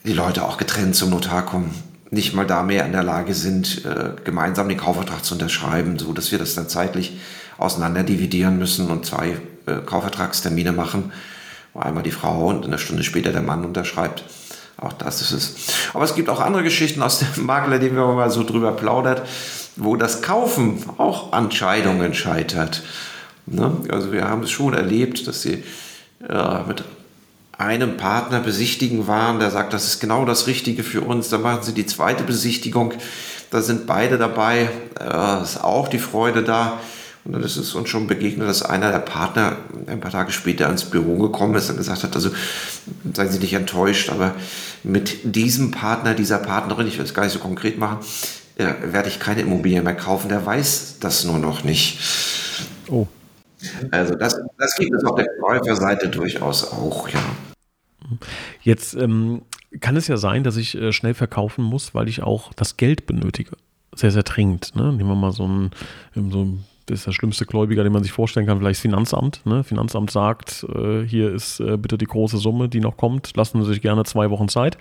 die 0.04 0.14
Leute 0.14 0.46
auch 0.46 0.58
getrennt 0.58 0.96
zum 0.96 1.12
Notar 1.12 1.46
kommen 1.46 1.89
nicht 2.12 2.34
mal 2.34 2.46
da 2.46 2.64
mehr 2.64 2.86
in 2.86 2.92
der 2.92 3.04
Lage 3.04 3.34
sind, 3.34 3.86
äh, 3.86 4.12
gemeinsam 4.24 4.68
den 4.68 4.78
Kaufvertrag 4.78 5.24
zu 5.24 5.36
unterschreiben, 5.36 6.00
so 6.00 6.14
dass 6.14 6.32
wir 6.32 6.40
das 6.40 6.56
dann 6.56 6.68
zeitlich 6.68 7.20
auseinander 7.58 8.04
dividieren 8.04 8.58
müssen 8.58 8.90
und 8.90 9.06
zwei 9.06 9.38
äh, 9.66 9.76
Kaufvertragstermine 9.86 10.72
machen, 10.72 11.12
wo 11.74 11.82
einmal 11.82 12.04
die 12.04 12.12
Frau 12.12 12.48
und 12.48 12.66
eine 12.66 12.80
Stunde 12.80 13.04
später 13.04 13.32
der 13.32 13.42
Mann 13.42 13.66
unterschreibt. 13.66 14.24
Auch 14.78 14.94
das 14.94 15.22
ist 15.22 15.32
es. 15.32 15.56
Aber 15.94 16.06
es 16.06 16.16
gibt 16.16 16.30
auch 16.30 16.40
andere 16.40 16.64
Geschichten 16.64 17.02
aus 17.04 17.20
dem 17.20 17.46
Makler, 17.46 17.80
die 17.80 17.94
wir 17.94 18.08
mal 18.08 18.32
so 18.32 18.44
drüber 18.44 18.72
plaudert, 18.72 19.28
wo 19.76 19.96
das 19.96 20.22
Kaufen 20.22 20.84
auch 20.98 21.34
an 21.34 21.52
Scheidungen 21.52 22.14
scheitert. 22.14 22.82
Ne? 23.46 23.76
Also 23.90 24.12
wir 24.12 24.28
haben 24.28 24.44
es 24.44 24.52
schon 24.52 24.74
erlebt, 24.74 25.28
dass 25.28 25.42
sie 25.42 25.64
äh, 26.28 26.64
mit 26.68 26.84
einem 27.60 27.98
Partner 27.98 28.40
besichtigen 28.40 29.08
waren, 29.08 29.40
der 29.40 29.52
sagt, 29.52 29.74
das 29.74 29.86
ist 29.86 30.00
genau 30.00 30.26
das 30.26 30.48
Richtige 30.48 30.84
für 30.84 31.02
uns. 31.02 31.30
Dann 31.30 31.42
machen 31.42 31.62
sie 31.62 31.74
die 31.74 31.86
zweite 31.86 32.24
Besichtigung, 32.24 32.94
da 33.52 33.62
sind 33.62 33.86
beide 33.86 34.18
dabei, 34.18 34.70
äh, 35.00 35.44
ist 35.44 35.64
auch 35.64 35.90
die 35.90 36.00
Freude 36.00 36.44
da. 36.44 36.80
Und 37.26 37.34
dann 37.34 37.44
ist 37.44 37.58
es 37.58 37.76
uns 37.76 37.90
schon 37.90 38.08
begegnet, 38.08 38.48
dass 38.48 38.64
einer 38.64 38.92
der 38.92 39.00
Partner 39.00 39.58
ein 39.88 40.00
paar 40.00 40.12
Tage 40.12 40.32
später 40.32 40.70
ins 40.70 40.86
Büro 40.86 41.18
gekommen 41.18 41.54
ist 41.56 41.70
und 41.70 41.76
gesagt 41.76 42.04
hat, 42.04 42.16
also 42.16 42.30
seien 43.14 43.30
Sie 43.30 43.40
nicht 43.40 43.54
enttäuscht, 43.54 44.10
aber 44.10 44.36
mit 44.84 45.36
diesem 45.36 45.72
Partner, 45.72 46.14
dieser 46.14 46.38
Partnerin, 46.38 46.88
ich 46.88 46.98
will 46.98 47.06
es 47.06 47.14
gar 47.14 47.24
nicht 47.24 47.34
so 47.34 47.40
konkret 47.40 47.78
machen, 47.78 47.98
äh, 48.56 48.68
werde 48.84 49.10
ich 49.10 49.20
keine 49.20 49.42
Immobilie 49.42 49.82
mehr 49.82 49.96
kaufen. 49.96 50.30
Der 50.30 50.46
weiß 50.46 50.96
das 51.02 51.26
nur 51.26 51.40
noch 51.40 51.66
nicht. 51.66 52.00
Oh. 52.88 53.06
Also 53.92 54.16
das, 54.16 54.40
das 54.58 54.76
gibt 54.76 54.96
es 54.96 55.04
auf 55.04 55.16
der 55.16 55.28
Käuferseite 55.42 56.08
durchaus 56.08 56.72
auch, 56.72 57.10
ja. 57.10 57.20
Jetzt 58.62 58.96
ähm, 58.96 59.42
kann 59.80 59.96
es 59.96 60.08
ja 60.08 60.18
sein, 60.18 60.44
dass 60.44 60.58
ich 60.58 60.76
äh, 60.76 60.92
schnell 60.92 61.14
verkaufen 61.14 61.64
muss, 61.64 61.94
weil 61.94 62.08
ich 62.08 62.24
auch 62.24 62.54
das 62.54 62.78
Geld 62.78 63.06
benötige. 63.06 63.52
Sehr, 63.96 64.12
sehr 64.12 64.24
dringend. 64.24 64.76
Ne? 64.76 64.94
Nehmen 64.94 65.10
wir 65.10 65.16
mal 65.16 65.32
so 65.32 65.48
ein, 65.48 65.72
so 66.16 66.44
ein 66.44 66.64
das 66.90 67.00
ist 67.00 67.06
der 67.06 67.12
schlimmste 67.12 67.46
Gläubiger, 67.46 67.84
den 67.84 67.94
man 67.94 68.04
sich 68.04 68.12
vorstellen 68.12 68.48
kann, 68.48 68.58
vielleicht 68.58 68.78
das 68.78 68.82
Finanzamt. 68.82 69.46
Ne? 69.46 69.64
Finanzamt 69.64 70.10
sagt, 70.10 70.66
äh, 70.74 71.04
hier 71.04 71.32
ist 71.32 71.60
äh, 71.60 71.78
bitte 71.78 71.98
die 71.98 72.06
große 72.06 72.38
Summe, 72.38 72.68
die 72.68 72.80
noch 72.80 72.98
kommt. 72.98 73.36
Lassen 73.38 73.62
Sie 73.64 73.70
sich 73.70 73.82
gerne 73.82 74.04
zwei 74.06 74.30
Wochen 74.32 74.48
Zeit. 74.48 74.78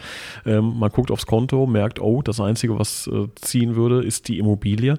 Ähm, 0.46 0.78
man 0.78 0.90
guckt 0.90 1.10
aufs 1.10 1.26
Konto, 1.26 1.66
merkt, 1.66 2.00
oh, 2.00 2.22
das 2.22 2.40
Einzige, 2.40 2.78
was 2.78 3.08
äh, 3.08 3.28
ziehen 3.34 3.76
würde, 3.76 4.02
ist 4.02 4.28
die 4.28 4.38
Immobilie. 4.38 4.98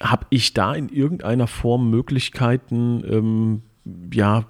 Habe 0.00 0.26
ich 0.30 0.54
da 0.54 0.74
in 0.74 0.88
irgendeiner 0.88 1.46
Form 1.46 1.90
Möglichkeiten, 1.90 3.02
ähm, 3.10 3.62
ja, 4.12 4.44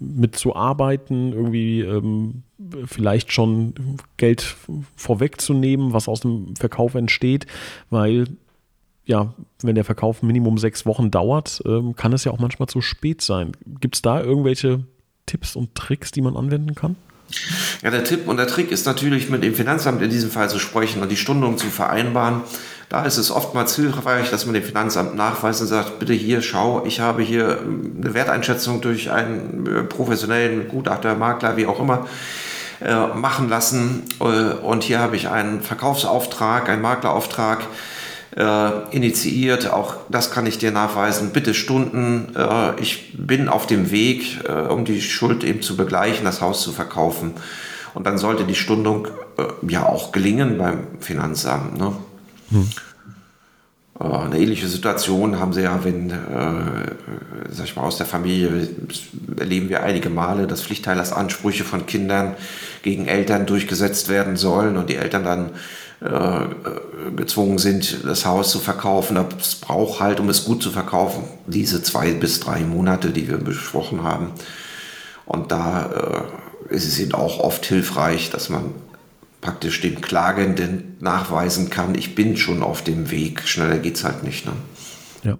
mitzuarbeiten, 0.00 1.32
irgendwie 1.32 1.80
ähm, 1.80 2.42
vielleicht 2.86 3.32
schon 3.32 3.74
Geld 4.16 4.56
vorwegzunehmen, 4.96 5.92
was 5.92 6.08
aus 6.08 6.20
dem 6.20 6.56
Verkauf 6.56 6.94
entsteht, 6.94 7.46
weil 7.90 8.26
ja, 9.04 9.34
wenn 9.62 9.76
der 9.76 9.84
Verkauf 9.84 10.22
Minimum 10.22 10.58
sechs 10.58 10.84
Wochen 10.84 11.12
dauert, 11.12 11.62
ähm, 11.64 11.94
kann 11.94 12.12
es 12.12 12.24
ja 12.24 12.32
auch 12.32 12.40
manchmal 12.40 12.68
zu 12.68 12.80
spät 12.80 13.22
sein. 13.22 13.52
Gibt 13.80 13.94
es 13.94 14.02
da 14.02 14.20
irgendwelche 14.20 14.84
Tipps 15.26 15.54
und 15.54 15.74
Tricks, 15.76 16.10
die 16.10 16.22
man 16.22 16.36
anwenden 16.36 16.74
kann? 16.74 16.96
Ja, 17.82 17.90
der 17.90 18.04
Tipp 18.04 18.26
und 18.26 18.36
der 18.36 18.46
Trick 18.46 18.70
ist 18.70 18.86
natürlich 18.86 19.30
mit 19.30 19.42
dem 19.42 19.54
Finanzamt 19.54 20.02
in 20.02 20.10
diesem 20.10 20.30
Fall 20.30 20.48
zu 20.50 20.58
sprechen 20.58 21.02
und 21.02 21.10
die 21.10 21.16
Stundung 21.16 21.58
zu 21.58 21.66
vereinbaren. 21.66 22.42
Da 22.88 23.04
ist 23.04 23.16
es 23.16 23.32
oftmals 23.32 23.74
hilfreich, 23.74 24.30
dass 24.30 24.46
man 24.46 24.54
dem 24.54 24.62
Finanzamt 24.62 25.16
nachweist 25.16 25.60
und 25.60 25.66
sagt, 25.66 25.98
bitte 25.98 26.12
hier, 26.12 26.40
schau, 26.40 26.84
ich 26.86 27.00
habe 27.00 27.22
hier 27.22 27.58
ähm, 27.58 27.96
eine 28.00 28.14
Werteinschätzung 28.14 28.80
durch 28.80 29.10
einen 29.10 29.66
äh, 29.66 29.82
professionellen 29.82 30.68
Gutachter, 30.68 31.16
Makler, 31.16 31.56
wie 31.56 31.66
auch 31.66 31.80
immer, 31.80 32.06
äh, 32.80 33.06
machen 33.08 33.48
lassen. 33.48 34.04
Äh, 34.20 34.24
und 34.24 34.84
hier 34.84 35.00
habe 35.00 35.16
ich 35.16 35.28
einen 35.28 35.62
Verkaufsauftrag, 35.62 36.68
einen 36.68 36.82
Maklerauftrag 36.82 37.60
initiiert. 38.90 39.72
Auch 39.72 39.94
das 40.10 40.30
kann 40.30 40.44
ich 40.44 40.58
dir 40.58 40.70
nachweisen. 40.70 41.30
Bitte 41.30 41.54
Stunden. 41.54 42.36
ich 42.78 43.14
bin 43.16 43.48
auf 43.48 43.66
dem 43.66 43.90
Weg, 43.90 44.44
um 44.68 44.84
die 44.84 45.00
Schuld 45.00 45.42
eben 45.42 45.62
zu 45.62 45.74
begleichen, 45.74 46.26
das 46.26 46.42
Haus 46.42 46.60
zu 46.60 46.72
verkaufen. 46.72 47.32
Und 47.94 48.06
dann 48.06 48.18
sollte 48.18 48.44
die 48.44 48.54
Stundung 48.54 49.08
ja 49.66 49.86
auch 49.86 50.12
gelingen 50.12 50.58
beim 50.58 50.86
Finanzamt. 51.00 51.78
Ne? 51.78 51.94
Hm. 52.50 52.68
Eine 53.98 54.38
ähnliche 54.38 54.68
Situation 54.68 55.40
haben 55.40 55.54
sie 55.54 55.62
ja, 55.62 55.82
wenn, 55.82 56.10
äh, 56.10 56.14
sag 57.50 57.64
ich 57.64 57.76
mal, 57.76 57.82
aus 57.82 57.96
der 57.96 58.04
Familie 58.04 58.68
erleben 59.38 59.70
wir 59.70 59.82
einige 59.82 60.10
Male, 60.10 60.46
dass 60.46 60.62
Pflichtteilersansprüche 60.62 61.64
von 61.64 61.86
Kindern 61.86 62.34
gegen 62.82 63.06
Eltern 63.06 63.46
durchgesetzt 63.46 64.10
werden 64.10 64.36
sollen 64.36 64.76
und 64.76 64.90
die 64.90 64.96
Eltern 64.96 65.24
dann 65.24 65.50
äh, 66.00 67.10
gezwungen 67.16 67.56
sind, 67.56 68.04
das 68.04 68.26
Haus 68.26 68.50
zu 68.50 68.58
verkaufen. 68.58 69.16
Das 69.38 69.54
braucht 69.54 70.00
halt, 70.00 70.20
um 70.20 70.28
es 70.28 70.44
gut 70.44 70.62
zu 70.62 70.70
verkaufen, 70.70 71.24
diese 71.46 71.82
zwei 71.82 72.12
bis 72.12 72.40
drei 72.40 72.60
Monate, 72.60 73.10
die 73.10 73.28
wir 73.28 73.38
besprochen 73.38 74.02
haben. 74.02 74.32
Und 75.24 75.52
da 75.52 76.26
äh, 76.70 76.74
ist 76.74 76.86
es 76.86 76.98
eben 76.98 77.14
auch 77.14 77.40
oft 77.40 77.64
hilfreich, 77.64 78.28
dass 78.28 78.50
man 78.50 78.74
praktisch 79.46 79.80
dem 79.80 80.00
Klagenden 80.00 80.96
nachweisen 80.98 81.70
kann, 81.70 81.94
ich 81.94 82.16
bin 82.16 82.36
schon 82.36 82.64
auf 82.64 82.82
dem 82.82 83.12
Weg. 83.12 83.42
Schneller 83.46 83.78
geht 83.78 83.94
es 83.94 84.02
halt 84.02 84.24
nicht. 84.24 84.44
Ne? 84.44 84.52
Ja. 85.22 85.38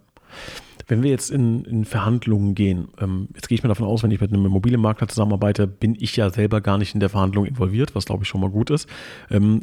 Wenn 0.86 1.02
wir 1.02 1.10
jetzt 1.10 1.28
in, 1.28 1.64
in 1.64 1.84
Verhandlungen 1.84 2.54
gehen, 2.54 2.86
ähm, 3.00 3.26
jetzt 3.34 3.48
gehe 3.48 3.56
ich 3.56 3.64
mal 3.64 3.68
davon 3.68 3.84
aus, 3.84 4.04
wenn 4.04 4.12
ich 4.12 4.20
mit 4.20 4.32
einem 4.32 4.46
Immobilienmakler 4.46 5.08
zusammenarbeite, 5.08 5.66
bin 5.66 5.96
ich 5.98 6.14
ja 6.14 6.30
selber 6.30 6.60
gar 6.60 6.78
nicht 6.78 6.94
in 6.94 7.00
der 7.00 7.08
Verhandlung 7.08 7.46
involviert, 7.46 7.96
was 7.96 8.04
glaube 8.04 8.22
ich 8.22 8.28
schon 8.28 8.40
mal 8.40 8.50
gut 8.50 8.70
ist. 8.70 8.88
Ähm, 9.28 9.62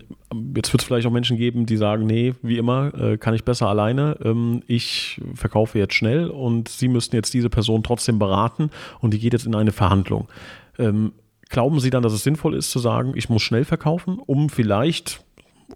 jetzt 0.57 0.73
wird 0.73 0.81
es 0.81 0.87
vielleicht 0.87 1.07
auch 1.07 1.11
Menschen 1.11 1.37
geben, 1.37 1.65
die 1.65 1.77
sagen, 1.77 2.05
nee, 2.05 2.33
wie 2.41 2.57
immer, 2.57 2.93
äh, 2.95 3.17
kann 3.17 3.35
ich 3.35 3.45
besser 3.45 3.69
alleine. 3.69 4.17
Ähm, 4.25 4.61
ich 4.67 5.21
verkaufe 5.35 5.79
jetzt 5.79 5.93
schnell 5.93 6.29
und 6.29 6.67
Sie 6.67 6.89
müssten 6.89 7.15
jetzt 7.15 7.33
diese 7.33 7.49
Person 7.49 7.81
trotzdem 7.81 8.19
beraten 8.19 8.71
und 8.99 9.13
die 9.13 9.19
geht 9.19 9.31
jetzt 9.31 9.45
in 9.45 9.55
eine 9.55 9.71
Verhandlung. 9.71 10.27
Ähm, 10.77 11.13
Glauben 11.53 11.79
Sie 11.79 11.91
dann, 11.91 12.01
dass 12.01 12.13
es 12.13 12.23
sinnvoll 12.23 12.55
ist 12.55 12.71
zu 12.71 12.79
sagen, 12.79 13.13
ich 13.13 13.29
muss 13.29 13.43
schnell 13.43 13.63
verkaufen, 13.63 14.17
um 14.17 14.49
vielleicht 14.49 15.23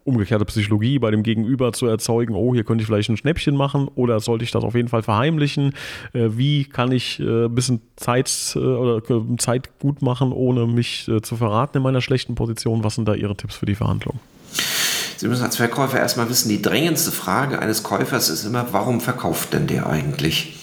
umgekehrte 0.05 0.43
Psychologie 0.45 0.97
bei 0.97 1.11
dem 1.11 1.21
Gegenüber 1.21 1.71
zu 1.71 1.85
erzeugen, 1.85 2.33
oh, 2.33 2.55
hier 2.55 2.63
könnte 2.63 2.81
ich 2.81 2.87
vielleicht 2.87 3.09
ein 3.09 3.17
Schnäppchen 3.17 3.55
machen 3.55 3.87
oder 3.93 4.19
sollte 4.19 4.43
ich 4.43 4.49
das 4.49 4.63
auf 4.63 4.73
jeden 4.73 4.87
Fall 4.87 5.03
verheimlichen? 5.03 5.73
Äh, 6.13 6.29
wie 6.31 6.65
kann 6.65 6.91
ich 6.91 7.19
äh, 7.19 7.45
ein 7.45 7.53
bisschen 7.53 7.81
Zeit 7.95 8.27
äh, 8.55 8.59
oder 8.59 9.03
Zeit 9.37 9.79
gut 9.79 10.01
machen, 10.01 10.31
ohne 10.31 10.65
mich 10.65 11.11
zu 11.21 11.35
verraten 11.35 11.77
in 11.77 11.83
meiner 11.83 12.01
schlechten 12.01 12.33
Position? 12.33 12.83
Was 12.83 12.95
sind 12.95 13.07
da 13.07 13.13
Ihre 13.13 13.37
Tipps 13.37 13.55
für 13.55 13.67
die 13.67 13.75
Verhandlung? 13.75 14.19
Sie 15.17 15.27
müssen 15.27 15.43
als 15.43 15.57
Verkäufer 15.57 15.99
erstmal 15.99 16.27
wissen, 16.27 16.49
die 16.49 16.63
drängendste 16.63 17.11
Frage 17.11 17.59
eines 17.59 17.83
Käufers 17.83 18.29
ist 18.29 18.45
immer, 18.45 18.65
warum 18.71 18.99
verkauft 18.99 19.53
denn 19.53 19.67
der 19.67 19.87
eigentlich? 19.87 20.56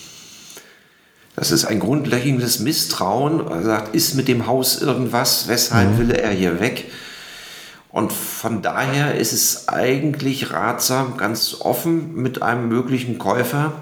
Das 1.36 1.50
ist 1.50 1.64
ein 1.64 1.80
grundlegendes 1.80 2.60
Misstrauen. 2.60 3.46
Er 3.48 3.62
sagt, 3.62 3.94
ist 3.94 4.14
mit 4.14 4.28
dem 4.28 4.46
Haus 4.46 4.80
irgendwas? 4.80 5.48
Weshalb 5.48 5.92
mhm. 5.92 5.98
will 5.98 6.10
er 6.12 6.30
hier 6.30 6.60
weg? 6.60 6.90
Und 7.90 8.12
von 8.12 8.62
daher 8.62 9.14
ist 9.16 9.32
es 9.32 9.68
eigentlich 9.68 10.52
ratsam, 10.52 11.16
ganz 11.16 11.56
offen 11.60 12.14
mit 12.14 12.42
einem 12.42 12.68
möglichen 12.68 13.18
Käufer 13.18 13.72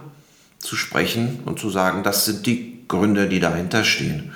zu 0.58 0.76
sprechen 0.76 1.40
und 1.46 1.58
zu 1.58 1.70
sagen, 1.70 2.02
das 2.02 2.24
sind 2.26 2.46
die 2.46 2.84
Gründe, 2.88 3.28
die 3.28 3.40
dahinter 3.40 3.84
stehen. 3.84 4.32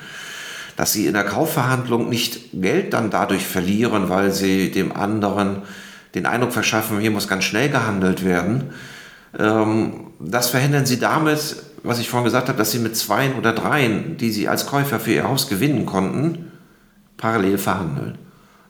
Dass 0.77 0.93
sie 0.93 1.07
in 1.07 1.15
der 1.15 1.25
Kaufverhandlung 1.25 2.09
nicht 2.09 2.53
Geld 2.53 2.93
dann 2.95 3.11
dadurch 3.11 3.47
verlieren, 3.47 4.09
weil 4.09 4.33
sie 4.33 4.71
dem 4.71 4.97
anderen 4.97 5.63
den 6.15 6.27
Eindruck 6.27 6.53
verschaffen, 6.53 6.99
hier 6.99 7.11
muss 7.11 7.29
ganz 7.29 7.45
schnell 7.45 7.69
gehandelt 7.69 8.25
werden. 8.25 8.71
Ähm, 9.39 10.07
das 10.19 10.49
verhindern 10.49 10.87
sie 10.87 10.99
damit, 10.99 11.57
was 11.87 11.99
ich 11.99 12.09
vorhin 12.09 12.25
gesagt 12.25 12.49
habe, 12.49 12.59
dass 12.59 12.73
sie 12.73 12.79
mit 12.79 12.97
zweien 12.97 13.35
oder 13.35 13.53
dreien, 13.53 14.17
die 14.17 14.31
sie 14.31 14.49
als 14.49 14.67
Käufer 14.67 15.01
für 15.01 15.13
ihr 15.13 15.29
Haus 15.29 15.49
gewinnen 15.49 15.87
konnten, 15.87 16.53
parallel 17.17 17.59
verhandeln. 17.59 18.19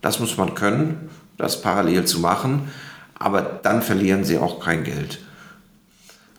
Das 0.03 0.21
muss 0.21 0.37
man 0.37 0.55
können, 0.55 1.09
das 1.37 1.63
parallel 1.63 2.05
zu 2.05 2.21
machen, 2.21 2.71
aber 3.19 3.43
dann 3.43 3.83
verlieren 3.83 4.25
sie 4.25 4.39
auch 4.39 4.61
kein 4.61 4.85
Geld. 4.85 5.19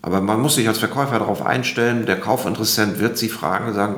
Aber 0.01 0.21
man 0.21 0.39
muss 0.39 0.55
sich 0.55 0.67
als 0.67 0.77
Verkäufer 0.77 1.19
darauf 1.19 1.45
einstellen, 1.45 2.05
der 2.05 2.19
Kaufinteressent 2.19 2.99
wird 2.99 3.17
sie 3.17 3.29
fragen, 3.29 3.73
sagen, 3.73 3.95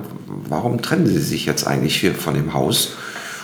warum 0.47 0.81
trennen 0.81 1.05
sie 1.05 1.19
sich 1.19 1.45
jetzt 1.45 1.67
eigentlich 1.67 1.97
hier 1.97 2.15
von 2.15 2.33
dem 2.33 2.53
Haus? 2.53 2.93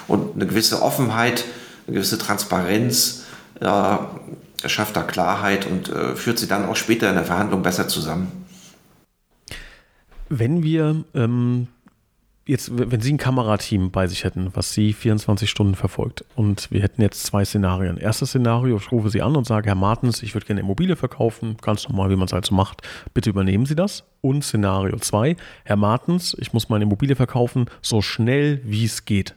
Und 0.08 0.36
eine 0.36 0.48
gewisse 0.48 0.82
Offenheit, 0.82 1.44
eine 1.86 1.96
gewisse 1.96 2.18
Transparenz 2.18 3.24
äh, 3.60 3.98
schafft 4.68 4.96
da 4.96 5.04
Klarheit 5.04 5.68
und 5.68 5.90
äh, 5.90 6.16
führt 6.16 6.40
sie 6.40 6.48
dann 6.48 6.66
auch 6.66 6.76
später 6.76 7.10
in 7.10 7.16
der 7.16 7.26
Verhandlung 7.26 7.62
besser 7.62 7.88
zusammen. 7.88 8.45
Wenn 10.30 10.64
wir 10.64 11.04
ähm, 11.14 11.68
jetzt, 12.48 12.78
wenn 12.78 13.02
Sie 13.02 13.14
ein 13.14 13.18
Kamerateam 13.18 13.92
bei 13.92 14.08
sich 14.08 14.24
hätten, 14.24 14.50
was 14.54 14.74
Sie 14.74 14.94
24 14.94 15.50
Stunden 15.50 15.76
verfolgt 15.76 16.26
und 16.36 16.70
wir 16.72 16.82
hätten 16.82 17.02
jetzt 17.02 17.24
zwei 17.24 17.44
Szenarien. 17.44 17.98
Erstes 17.98 18.30
Szenario, 18.30 18.78
ich 18.78 18.92
rufe 18.92 19.10
Sie 19.10 19.22
an 19.22 19.36
und 19.36 19.46
sage, 19.46 19.68
Herr 19.68 19.76
Martens, 19.76 20.22
ich 20.24 20.34
würde 20.34 20.46
gerne 20.46 20.62
Immobilie 20.62 20.96
verkaufen, 20.96 21.58
ganz 21.62 21.88
normal, 21.90 22.10
wie 22.10 22.16
man 22.16 22.26
es 22.26 22.34
halt 22.34 22.46
so 22.46 22.56
macht. 22.56 22.82
Bitte 23.14 23.30
übernehmen 23.30 23.66
Sie 23.66 23.76
das. 23.76 24.04
Und 24.22 24.44
Szenario 24.44 24.98
2, 24.98 25.36
Herr 25.64 25.76
Martens, 25.76 26.36
ich 26.40 26.54
muss 26.54 26.70
meine 26.70 26.86
Immobilie 26.86 27.16
verkaufen, 27.16 27.66
so 27.82 28.02
schnell 28.02 28.62
wie 28.64 28.86
es 28.86 29.06
geht. 29.06 29.36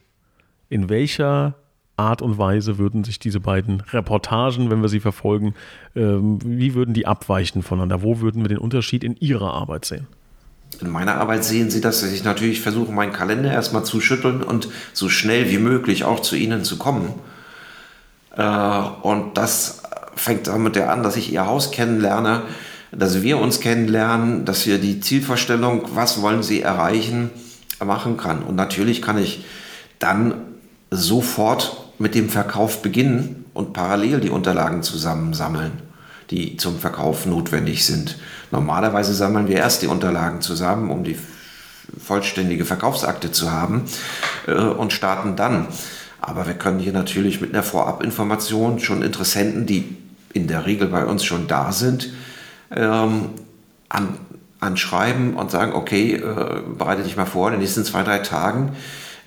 In 0.68 0.88
welcher 0.88 1.54
Art 1.96 2.22
und 2.22 2.38
Weise 2.38 2.78
würden 2.78 3.04
sich 3.04 3.18
diese 3.18 3.40
beiden 3.40 3.80
Reportagen, 3.80 4.70
wenn 4.70 4.82
wir 4.82 4.88
sie 4.88 5.00
verfolgen, 5.00 5.54
ähm, 5.96 6.38
wie 6.44 6.74
würden 6.74 6.94
die 6.94 7.06
abweichen 7.06 7.62
voneinander? 7.62 8.02
Wo 8.02 8.20
würden 8.20 8.42
wir 8.42 8.48
den 8.48 8.58
Unterschied 8.58 9.02
in 9.02 9.16
Ihrer 9.16 9.52
Arbeit 9.52 9.84
sehen? 9.84 10.06
In 10.80 10.90
meiner 10.90 11.16
Arbeit 11.16 11.44
sehen 11.44 11.70
Sie 11.70 11.80
das, 11.80 12.00
dass 12.00 12.12
ich 12.12 12.22
natürlich 12.22 12.60
versuche, 12.60 12.92
meinen 12.92 13.12
Kalender 13.12 13.50
erstmal 13.50 13.84
zu 13.84 14.00
schütteln 14.00 14.42
und 14.42 14.68
so 14.92 15.08
schnell 15.08 15.50
wie 15.50 15.58
möglich 15.58 16.04
auch 16.04 16.20
zu 16.20 16.36
Ihnen 16.36 16.64
zu 16.64 16.78
kommen. 16.78 17.14
Äh, 18.36 18.82
und 19.02 19.36
das 19.36 19.82
fängt 20.14 20.46
damit 20.46 20.76
ja 20.76 20.88
an, 20.88 21.02
dass 21.02 21.16
ich 21.16 21.32
ihr 21.32 21.46
Haus 21.46 21.70
kennenlerne, 21.70 22.42
dass 22.92 23.22
wir 23.22 23.38
uns 23.38 23.60
kennenlernen, 23.60 24.44
dass 24.44 24.66
wir 24.66 24.78
die 24.78 25.00
Zielvorstellung, 25.00 25.84
was 25.94 26.22
wollen 26.22 26.42
sie 26.42 26.62
erreichen, 26.62 27.30
machen 27.84 28.16
kann. 28.16 28.42
Und 28.42 28.56
natürlich 28.56 29.02
kann 29.02 29.18
ich 29.18 29.44
dann 29.98 30.34
sofort 30.90 31.76
mit 31.98 32.14
dem 32.14 32.28
Verkauf 32.28 32.82
beginnen 32.82 33.44
und 33.52 33.72
parallel 33.72 34.20
die 34.20 34.30
Unterlagen 34.30 34.82
zusammensammeln, 34.82 35.72
die 36.30 36.56
zum 36.56 36.78
Verkauf 36.78 37.26
notwendig 37.26 37.86
sind. 37.86 38.18
Normalerweise 38.50 39.14
sammeln 39.14 39.48
wir 39.48 39.56
erst 39.56 39.82
die 39.82 39.86
Unterlagen 39.86 40.40
zusammen, 40.40 40.90
um 40.90 41.04
die 41.04 41.16
vollständige 42.02 42.64
Verkaufsakte 42.64 43.32
zu 43.32 43.50
haben 43.50 43.84
äh, 44.46 44.52
und 44.52 44.92
starten 44.92 45.36
dann. 45.36 45.68
Aber 46.20 46.46
wir 46.46 46.54
können 46.54 46.80
hier 46.80 46.92
natürlich 46.92 47.40
mit 47.40 47.54
einer 47.54 47.62
Vorabinformation 47.62 48.80
schon 48.80 49.02
Interessenten, 49.02 49.66
die 49.66 49.96
in 50.32 50.48
der 50.48 50.66
Regel 50.66 50.88
bei 50.88 51.04
uns 51.04 51.24
schon 51.24 51.46
da 51.46 51.72
sind, 51.72 52.10
ähm, 52.70 53.30
an, 53.88 54.18
anschreiben 54.60 55.34
und 55.34 55.50
sagen, 55.50 55.72
okay, 55.72 56.14
äh, 56.16 56.62
bereite 56.76 57.02
dich 57.02 57.16
mal 57.16 57.24
vor, 57.24 57.48
in 57.48 57.54
den 57.54 57.60
nächsten 57.60 57.84
zwei, 57.84 58.02
drei 58.02 58.18
Tagen 58.18 58.72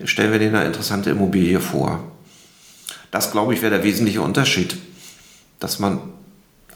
stellen 0.04 0.32
wir 0.32 0.38
dir 0.38 0.48
eine 0.48 0.64
interessante 0.64 1.10
Immobilie 1.10 1.60
vor. 1.60 2.00
Das, 3.10 3.30
glaube 3.30 3.54
ich, 3.54 3.62
wäre 3.62 3.74
der 3.74 3.84
wesentliche 3.84 4.22
Unterschied, 4.22 4.76
dass 5.58 5.78
man 5.78 6.00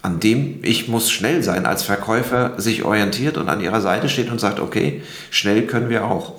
an 0.02 0.20
dem 0.20 0.60
ich 0.62 0.88
muss 0.88 1.10
schnell 1.10 1.42
sein 1.42 1.66
als 1.66 1.82
Verkäufer 1.82 2.60
sich 2.60 2.84
orientiert 2.84 3.38
und 3.38 3.48
an 3.48 3.60
ihrer 3.60 3.80
Seite 3.80 4.08
steht 4.08 4.30
und 4.30 4.40
sagt, 4.40 4.60
okay, 4.60 5.02
schnell 5.30 5.66
können 5.66 5.88
wir 5.88 6.04
auch. 6.04 6.34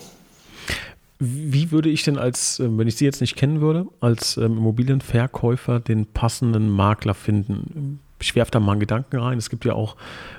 Wie 1.20 1.72
würde 1.72 1.89
ich 1.89 2.04
denn 2.04 2.17
als, 2.17 2.60
äh, 2.60 2.78
wenn 2.78 2.88
ich 2.88 2.96
Sie 2.96 3.06
jetzt 3.06 3.22
nicht 3.22 3.36
kennen 3.36 3.60
würde, 3.60 3.88
als 4.02 4.38
ähm, 4.38 4.58
Immobilienverkäufer 4.58 5.80
den 5.80 6.06
passenden 6.06 6.70
Makler 6.70 7.15
finden? 7.15 8.00
Ich 8.22 8.36
werfe 8.36 8.52
da 8.52 8.60
mal 8.60 8.74
einen 8.74 8.80
Gedanken 8.80 9.17
rein. 9.17 9.38
Es 9.38 9.50
gibt 9.50 9.65
ja 9.65 9.74
auch 9.74 9.96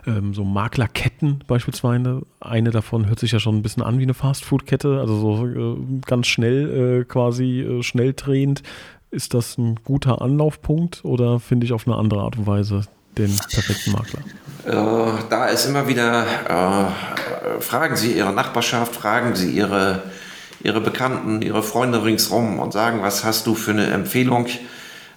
ähm, 0.07 0.35
so 0.35 0.45
Maklerketten 0.45 1.45
beispielsweise. 1.47 2.23
Eine 2.41 2.71
davon 2.71 3.09
hört 3.09 3.19
sich 3.19 3.33
ja 3.33 3.41
schon 3.41 3.57
ein 3.57 3.63
bisschen 3.63 3.83
an 3.83 3.99
wie 3.99 4.05
eine 4.05 4.15
Fastfood-Kette, 4.15 5.01
also 5.01 5.21
so 5.21 5.47
äh, 5.47 5.77
ganz 6.07 6.27
schnell 6.29 7.01
äh, 7.01 7.05
quasi 7.05 7.61
äh, 7.61 7.83
schnell 7.83 8.15
drehend. 8.15 8.63
Ist 9.11 9.35
das 9.35 9.59
ein 9.59 9.77
guter 9.85 10.21
Anlaufpunkt 10.21 11.05
oder 11.05 11.41
finde 11.41 11.67
ich 11.67 11.73
auf 11.73 11.87
eine 11.89 11.97
andere 11.97 12.21
Art 12.21 12.37
und 12.37 12.47
Weise 12.47 12.83
den 13.19 13.37
perfekten 13.37 13.93
Makler? 13.93 14.21
Äh, 14.65 15.23
da 15.29 15.47
ist 15.47 15.67
immer 15.67 15.87
wieder, 15.89 16.25
äh, 16.49 17.61
fragen 17.61 17.97
Sie 17.97 18.13
Ihre 18.13 18.33
Nachbarschaft, 18.33 18.95
fragen 18.95 19.35
Sie 19.35 19.51
Ihre, 19.51 20.03
Ihre 20.63 20.81
Bekannten, 20.81 21.43
Ihre 21.43 21.63
Freunde 21.63 22.05
ringsrum 22.05 22.59
und 22.59 22.73
sagen, 22.73 23.03
was 23.03 23.25
hast 23.25 23.47
du 23.47 23.55
für 23.55 23.73
eine 23.73 23.87
Empfehlung? 23.89 24.47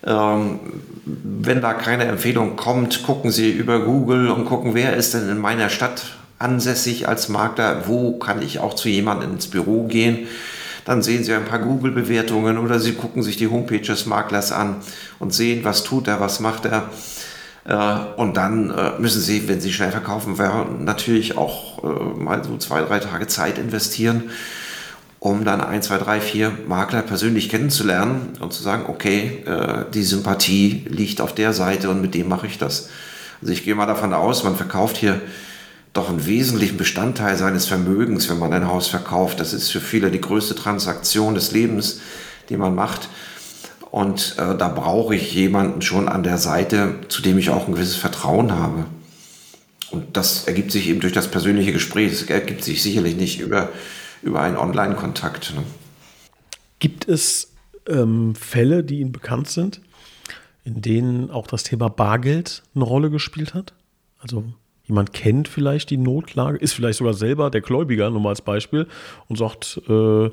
Ähm, 0.06 0.60
wenn 1.06 1.62
da 1.62 1.74
keine 1.74 2.06
Empfehlung 2.06 2.56
kommt, 2.56 3.04
gucken 3.04 3.32
Sie 3.32 3.52
über 3.52 3.82
Google 3.82 4.30
und 4.30 4.46
gucken, 4.46 4.74
wer 4.74 4.96
ist 4.96 5.14
denn 5.14 5.30
in 5.30 5.38
meiner 5.38 5.70
Stadt 5.70 6.18
ansässig 6.40 7.08
als 7.08 7.30
Makler, 7.30 7.88
wo 7.88 8.18
kann 8.18 8.42
ich 8.42 8.60
auch 8.60 8.74
zu 8.74 8.90
jemandem 8.90 9.34
ins 9.34 9.48
Büro 9.48 9.84
gehen. 9.84 10.28
Dann 10.86 11.04
sehen 11.04 11.24
Sie 11.24 11.34
ein 11.34 11.46
paar 11.46 11.60
Google-Bewertungen 11.60 12.58
oder 12.58 12.80
Sie 12.80 12.94
gucken 12.94 13.22
sich 13.22 13.38
die 13.38 13.48
Homepage 13.48 13.82
des 13.82 14.08
Maklers 14.08 14.52
an 14.52 14.78
und 15.20 15.34
sehen, 15.34 15.64
was 15.64 15.84
tut 15.84 16.08
er, 16.08 16.20
was 16.20 16.40
macht 16.40 16.66
er. 16.66 16.90
Äh, 17.66 17.76
und 18.18 18.38
dann 18.38 18.72
äh, 18.72 19.00
müssen 19.00 19.22
Sie, 19.22 19.48
wenn 19.48 19.62
Sie 19.62 19.72
schnell 19.72 19.92
verkaufen 19.92 20.38
werden, 20.38 20.84
natürlich 20.84 21.38
auch 21.38 21.84
äh, 21.84 22.20
mal 22.20 22.44
so 22.44 22.58
zwei, 22.58 22.82
drei 22.82 23.00
Tage 23.00 23.28
Zeit 23.28 23.58
investieren 23.58 24.30
um 25.20 25.46
dann 25.46 25.62
ein, 25.62 25.84
zwei, 25.84 26.00
drei, 26.00 26.20
vier 26.20 26.52
Makler 26.68 27.04
persönlich 27.04 27.50
kennenzulernen 27.50 28.34
und 28.40 28.54
zu 28.54 28.64
sagen, 28.64 28.86
okay, 28.88 29.46
die 29.94 30.02
Sympathie 30.02 30.84
liegt 30.90 31.22
auf 31.22 31.36
der 31.36 31.54
Seite 31.54 31.92
und 31.92 32.02
mit 32.02 32.16
dem 32.16 32.28
mache 32.28 32.48
ich 32.48 32.58
das. 32.58 32.90
Also 33.40 33.54
ich 33.54 33.64
gehe 33.64 33.76
mal 33.76 33.86
davon 33.86 34.16
aus, 34.16 34.44
man 34.44 34.56
verkauft 34.56 34.98
hier 34.98 35.22
doch 35.94 36.10
einen 36.10 36.26
wesentlichen 36.26 36.78
Bestandteil 36.78 37.38
seines 37.38 37.68
Vermögens, 37.68 38.32
wenn 38.32 38.40
man 38.40 38.52
ein 38.52 38.68
Haus 38.68 38.88
verkauft. 38.88 39.40
Das 39.40 39.54
ist 39.54 39.70
für 39.72 39.80
viele 39.80 40.10
die 40.10 40.22
größte 40.22 40.56
Transaktion 40.56 41.36
des 41.36 41.52
Lebens, 41.52 42.00
die 42.50 42.58
man 42.58 42.74
macht. 42.74 43.08
Und 43.92 44.36
äh, 44.38 44.58
da 44.58 44.70
brauche 44.70 45.16
ich 45.16 45.34
jemanden 45.34 45.82
schon 45.82 46.08
an 46.08 46.24
der 46.24 46.38
Seite, 46.38 46.96
zu 47.10 47.22
dem 47.22 47.38
ich 47.38 47.50
auch 47.50 47.68
ein 47.68 47.74
gewisses 47.74 47.98
Vertrauen 47.98 48.54
habe. 48.54 48.86
Und 49.92 50.16
das 50.16 50.48
ergibt 50.48 50.72
sich 50.72 50.88
eben 50.88 51.02
durch 51.02 51.14
das 51.14 51.30
persönliche 51.30 51.74
Gespräch. 51.74 52.14
Es 52.14 52.24
ergibt 52.24 52.64
sich 52.64 52.82
sicherlich 52.82 53.18
nicht 53.18 53.42
über 53.42 53.70
über 54.22 54.42
einen 54.42 54.58
Online-Kontakt. 54.58 55.54
Ne? 55.56 55.64
Gibt 56.80 57.08
es 57.08 57.54
ähm, 57.88 58.36
Fälle, 58.36 58.84
die 58.84 59.00
Ihnen 59.00 59.12
bekannt 59.12 59.50
sind, 59.50 59.82
in 60.64 60.82
denen 60.82 61.32
auch 61.32 61.48
das 61.48 61.64
Thema 61.64 61.90
Bargeld 61.90 62.64
eine 62.76 62.84
Rolle 62.84 63.10
gespielt 63.10 63.54
hat? 63.54 63.74
Also 64.20 64.44
jemand 64.86 65.14
kennt 65.14 65.48
vielleicht 65.48 65.90
die 65.90 65.98
Notlage, 65.98 66.58
ist 66.58 66.74
vielleicht 66.74 67.00
sogar 67.00 67.14
selber 67.14 67.50
der 67.50 67.62
Gläubiger, 67.62 68.10
nur 68.10 68.22
mal 68.22 68.30
als 68.30 68.42
Beispiel, 68.42 68.88
und 69.28 69.38
sagt, 69.38 69.82
äh, 69.88 70.30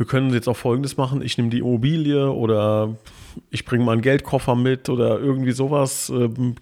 wir 0.00 0.06
können 0.06 0.32
jetzt 0.32 0.48
auch 0.48 0.56
Folgendes 0.56 0.96
machen, 0.96 1.20
ich 1.20 1.36
nehme 1.36 1.50
die 1.50 1.58
Immobilie 1.58 2.32
oder 2.32 2.96
ich 3.50 3.66
bringe 3.66 3.84
mal 3.84 3.92
einen 3.92 4.00
Geldkoffer 4.00 4.56
mit 4.56 4.88
oder 4.88 5.20
irgendwie 5.20 5.52
sowas. 5.52 6.08
Ähm, 6.08 6.54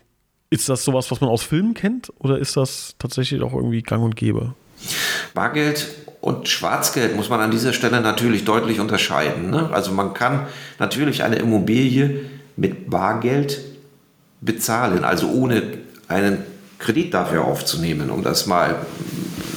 ist 0.51 0.69
das 0.69 0.83
sowas, 0.83 1.09
was 1.13 1.21
man 1.21 1.31
aus 1.31 1.45
Filmen 1.45 1.73
kennt 1.73 2.13
oder 2.19 2.37
ist 2.41 2.57
das 2.57 2.97
tatsächlich 2.99 3.41
auch 3.43 3.53
irgendwie 3.55 3.83
gang 3.83 4.03
und 4.03 4.17
gäbe? 4.17 4.55
Bargeld 5.35 5.87
und 6.21 6.49
Schwarzgeld 6.49 7.15
muss 7.15 7.29
man 7.29 7.39
an 7.39 7.53
dieser 7.53 7.73
Stelle 7.73 8.01
natürlich 8.01 8.45
deutlich 8.45 8.81
unterscheiden. 8.81 9.51
Ne? 9.51 9.71
Also 9.73 9.93
man 9.93 10.15
kann 10.15 10.49
natürlich 10.81 11.23
eine 11.23 11.37
Immobilie 11.37 12.23
mit 12.57 12.91
Bargeld 12.91 13.61
bezahlen, 14.41 15.05
also 15.05 15.31
ohne 15.31 15.63
einen 16.09 16.39
Kredit 16.79 17.13
dafür 17.15 17.45
aufzunehmen, 17.45 18.11
um 18.11 18.23
das 18.23 18.47
mal 18.47 18.77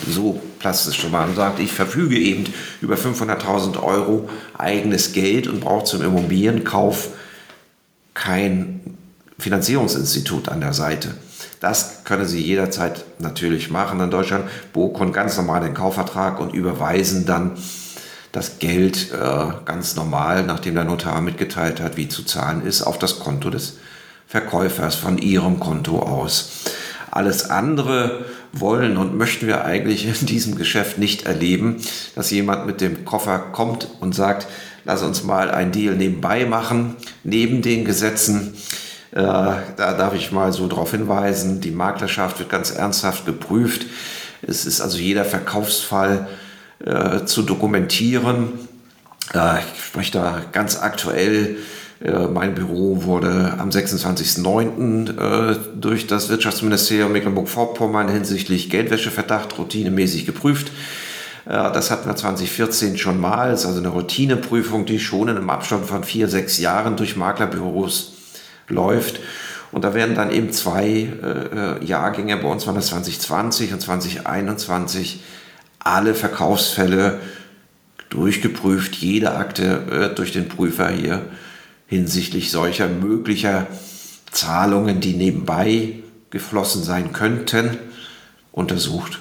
so 0.08 0.42
plastisch 0.60 1.00
zu 1.00 1.10
machen. 1.10 1.36
Sagt, 1.36 1.60
ich 1.60 1.72
verfüge 1.72 2.18
eben 2.18 2.46
über 2.82 2.96
500.000 2.96 3.82
Euro 3.82 4.30
eigenes 4.58 5.14
Geld 5.14 5.48
und 5.48 5.62
brauche 5.62 5.86
zum 5.86 6.02
Immobilienkauf 6.02 7.10
kein 8.14 8.98
Finanzierungsinstitut 9.40 10.50
an 10.50 10.62
der 10.62 10.74
Seite. 10.74 11.16
Das 11.60 12.04
können 12.04 12.26
Sie 12.26 12.42
jederzeit 12.42 13.06
natürlich 13.20 13.70
machen 13.70 14.00
in 14.00 14.10
Deutschland. 14.12 14.46
Buchen 14.74 15.14
ganz 15.14 15.38
normal 15.38 15.62
den 15.62 15.74
Kaufvertrag 15.74 16.40
und 16.40 16.54
überweisen 16.54 17.26
dann 17.26 17.52
das 18.32 18.60
Geld 18.60 19.12
äh, 19.12 19.46
ganz 19.66 19.96
normal, 19.96 20.44
nachdem 20.44 20.76
der 20.76 20.86
Notar 20.86 21.22
mitgeteilt 21.22 21.82
hat, 21.82 21.98
wie 21.98 22.08
zu 22.08 22.24
zahlen 22.24 22.66
ist, 22.66 22.82
auf 22.82 22.98
das 22.98 23.20
Konto 23.20 23.50
des 23.50 23.78
Verkäufers 24.28 24.96
von 24.96 25.18
Ihrem 25.18 25.60
Konto 25.60 26.00
aus. 26.00 26.64
Alles 27.12 27.50
andere 27.50 28.26
wollen 28.54 28.98
und 28.98 29.18
möchten 29.18 29.46
wir 29.48 29.66
eigentlich 29.66 30.08
in 30.22 30.26
diesem 30.26 30.56
Geschäft 30.56 30.98
nicht 30.98 31.26
erleben, 31.26 31.78
dass 32.16 32.32
jemand 32.32 32.66
mit 32.66 32.82
dem 32.82 33.06
Koffer 33.06 33.38
kommt 33.38 33.88
und 34.00 34.16
sagt, 34.16 34.48
lass 34.86 35.04
uns 35.04 35.24
mal 35.24 35.52
ein 35.52 35.72
Deal 35.72 35.96
nebenbei 35.96 36.46
machen, 36.46 36.96
neben 37.24 37.62
den 37.62 37.86
Gesetzen. 37.86 38.54
Äh, 39.12 39.22
da 39.22 39.62
darf 39.76 40.16
ich 40.16 40.32
mal 40.32 40.54
so 40.54 40.68
darauf 40.68 40.92
hinweisen, 40.92 41.60
die 41.60 41.72
Maklerschaft 41.72 42.40
wird 42.40 42.50
ganz 42.50 42.72
ernsthaft 42.72 43.26
geprüft. 43.26 43.86
Es 44.42 44.66
ist 44.66 44.82
also 44.82 44.98
jeder 44.98 45.26
Verkaufsfall 45.26 46.30
äh, 46.80 47.26
zu 47.26 47.44
dokumentieren. 47.44 48.54
Äh, 49.34 49.60
ich 49.60 49.84
spreche 49.84 50.14
da 50.14 50.42
ganz 50.52 50.80
aktuell. 50.80 51.58
Äh, 52.04 52.28
mein 52.28 52.56
Büro 52.56 53.04
wurde 53.04 53.56
am 53.60 53.70
26.09. 53.70 55.52
Äh, 55.52 55.58
durch 55.76 56.08
das 56.08 56.30
Wirtschaftsministerium 56.30 57.12
Mecklenburg-Vorpommern 57.12 58.10
hinsichtlich 58.10 58.70
Geldwäscheverdacht 58.70 59.58
routinemäßig 59.58 60.26
geprüft. 60.26 60.72
Das 61.44 61.90
hatten 61.90 62.08
wir 62.08 62.16
2014 62.16 63.00
schon 63.00 63.20
mal. 63.20 63.50
Das 63.50 63.62
ist 63.62 63.66
also 63.66 63.80
eine 63.80 63.88
Routineprüfung, 63.88 64.86
die 64.86 65.00
schon 65.00 65.28
in 65.28 65.38
einem 65.38 65.50
Abstand 65.50 65.88
von 65.88 66.04
vier, 66.04 66.28
sechs 66.28 66.60
Jahren 66.60 66.98
durch 66.98 67.16
Maklerbüros 67.16 68.14
läuft. 68.68 69.20
Und 69.72 69.84
da 69.84 69.94
werden 69.94 70.16
dann 70.16 70.32
eben 70.32 70.52
zwei 70.52 71.10
äh, 71.24 71.84
Jahrgänge, 71.84 72.38
bei 72.38 72.48
uns 72.48 72.68
waren 72.68 72.76
das 72.76 72.88
2020 72.88 73.74
und 73.74 73.82
2021, 73.82 75.24
alle 75.80 76.14
Verkaufsfälle 76.14 77.20
durchgeprüft, 78.10 78.96
jede 78.96 79.34
Akte 79.34 80.12
äh, 80.12 80.16
durch 80.16 80.34
den 80.34 80.50
Prüfer 80.50 80.90
hier 80.90 81.22
hinsichtlich 81.92 82.52
solcher 82.52 82.88
möglicher 82.88 83.68
Zahlungen, 84.32 85.02
die 85.02 85.14
nebenbei 85.14 85.96
geflossen 86.30 86.84
sein 86.84 87.12
könnten, 87.12 87.78
untersucht. 88.54 89.20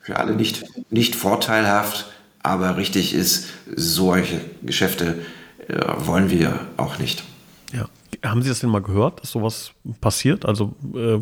Für 0.00 0.20
alle 0.20 0.36
nicht, 0.36 0.64
nicht 0.90 1.16
vorteilhaft, 1.16 2.12
aber 2.44 2.76
richtig 2.76 3.12
ist, 3.12 3.48
solche 3.74 4.40
Geschäfte 4.62 5.18
äh, 5.66 5.80
wollen 5.98 6.30
wir 6.30 6.60
auch 6.76 7.00
nicht. 7.00 7.24
Ja. 7.72 7.88
Haben 8.22 8.42
Sie 8.42 8.48
das 8.48 8.60
denn 8.60 8.70
mal 8.70 8.80
gehört, 8.80 9.20
dass 9.20 9.32
sowas 9.32 9.72
passiert? 10.00 10.46
Also 10.46 10.76
äh, 10.94 11.18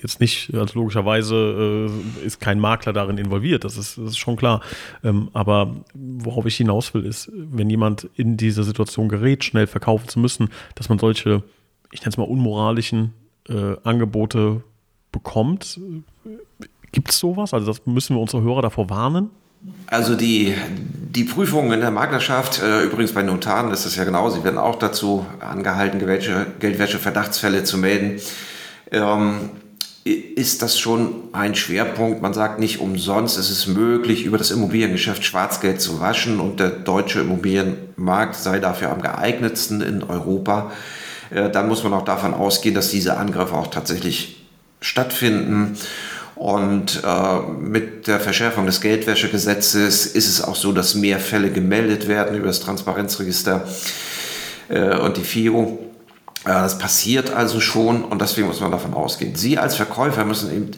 jetzt 0.00 0.20
nicht, 0.20 0.52
also 0.54 0.78
logischerweise 0.78 1.88
äh, 1.88 2.26
ist 2.26 2.40
kein 2.40 2.60
Makler 2.60 2.92
darin 2.92 3.18
involviert, 3.18 3.64
das 3.64 3.76
ist, 3.76 3.98
das 3.98 4.10
ist 4.10 4.18
schon 4.18 4.36
klar. 4.36 4.60
Ähm, 5.02 5.30
aber 5.32 5.76
worauf 5.94 6.46
ich 6.46 6.56
hinaus 6.56 6.94
will, 6.94 7.04
ist, 7.04 7.30
wenn 7.34 7.70
jemand 7.70 8.08
in 8.16 8.36
diese 8.36 8.64
Situation 8.64 9.08
gerät, 9.08 9.44
schnell 9.44 9.66
verkaufen 9.66 10.08
zu 10.08 10.18
müssen, 10.20 10.50
dass 10.74 10.88
man 10.88 10.98
solche, 10.98 11.42
ich 11.90 12.00
nenne 12.00 12.10
es 12.10 12.16
mal 12.16 12.24
unmoralischen 12.24 13.12
äh, 13.48 13.76
Angebote 13.84 14.62
bekommt. 15.12 15.80
Gibt 16.92 17.10
es 17.10 17.18
sowas? 17.18 17.54
Also 17.54 17.66
das 17.66 17.86
müssen 17.86 18.16
wir 18.16 18.20
unsere 18.20 18.42
Hörer 18.42 18.62
davor 18.62 18.90
warnen? 18.90 19.30
Also 19.86 20.14
die, 20.14 20.54
die 20.68 21.24
Prüfungen 21.24 21.72
in 21.72 21.80
der 21.80 21.90
Maklerschaft, 21.90 22.62
äh, 22.62 22.82
übrigens 22.82 23.12
bei 23.12 23.22
Notaren 23.22 23.70
ist 23.72 23.86
das 23.86 23.96
ja 23.96 24.04
genau, 24.04 24.28
sie 24.30 24.44
werden 24.44 24.58
auch 24.58 24.76
dazu 24.76 25.26
angehalten, 25.40 25.98
Geldwäsche-Verdachtsfälle 25.98 27.64
zu 27.64 27.78
melden. 27.78 28.20
Ähm, 28.92 29.50
ist 30.06 30.62
das 30.62 30.78
schon 30.78 31.24
ein 31.32 31.54
Schwerpunkt. 31.56 32.22
Man 32.22 32.32
sagt 32.32 32.60
nicht 32.60 32.80
umsonst, 32.80 33.38
es 33.38 33.50
ist 33.50 33.66
möglich, 33.66 34.24
über 34.24 34.38
das 34.38 34.52
Immobiliengeschäft 34.52 35.24
Schwarzgeld 35.24 35.80
zu 35.80 36.00
waschen 36.00 36.38
und 36.38 36.60
der 36.60 36.70
deutsche 36.70 37.20
Immobilienmarkt 37.20 38.36
sei 38.36 38.60
dafür 38.60 38.92
am 38.92 39.02
geeignetsten 39.02 39.80
in 39.80 40.04
Europa. 40.04 40.70
Äh, 41.30 41.50
dann 41.50 41.66
muss 41.66 41.82
man 41.82 41.92
auch 41.92 42.04
davon 42.04 42.34
ausgehen, 42.34 42.74
dass 42.74 42.90
diese 42.90 43.16
Angriffe 43.16 43.54
auch 43.54 43.66
tatsächlich 43.66 44.46
stattfinden. 44.80 45.76
Und 46.36 47.02
äh, 47.02 47.40
mit 47.58 48.06
der 48.06 48.20
Verschärfung 48.20 48.66
des 48.66 48.80
Geldwäschegesetzes 48.80 50.06
ist 50.06 50.28
es 50.28 50.44
auch 50.44 50.54
so, 50.54 50.70
dass 50.70 50.94
mehr 50.94 51.18
Fälle 51.18 51.50
gemeldet 51.50 52.06
werden 52.06 52.36
über 52.36 52.46
das 52.46 52.60
Transparenzregister 52.60 53.66
äh, 54.68 54.98
und 54.98 55.16
die 55.16 55.24
FIO. 55.24 55.78
Äh, 56.46 56.50
das 56.50 56.78
passiert 56.78 57.30
also 57.30 57.60
schon 57.60 58.04
und 58.04 58.22
deswegen 58.22 58.46
muss 58.46 58.60
man 58.60 58.70
davon 58.70 58.94
ausgehen. 58.94 59.34
Sie 59.34 59.58
als 59.58 59.74
Verkäufer 59.74 60.24
müssen 60.24 60.50
eben 60.50 60.70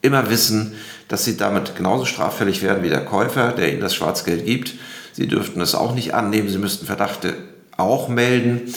immer 0.00 0.30
wissen, 0.30 0.74
dass 1.08 1.24
Sie 1.24 1.36
damit 1.36 1.76
genauso 1.76 2.06
straffällig 2.06 2.62
werden 2.62 2.82
wie 2.82 2.88
der 2.88 3.04
Käufer, 3.04 3.52
der 3.52 3.72
Ihnen 3.72 3.80
das 3.80 3.94
Schwarzgeld 3.94 4.46
gibt. 4.46 4.74
Sie 5.12 5.26
dürften 5.26 5.60
es 5.60 5.74
auch 5.74 5.94
nicht 5.94 6.14
annehmen, 6.14 6.48
Sie 6.48 6.58
müssten 6.58 6.86
Verdachte 6.86 7.34
auch 7.76 8.08
melden. 8.08 8.72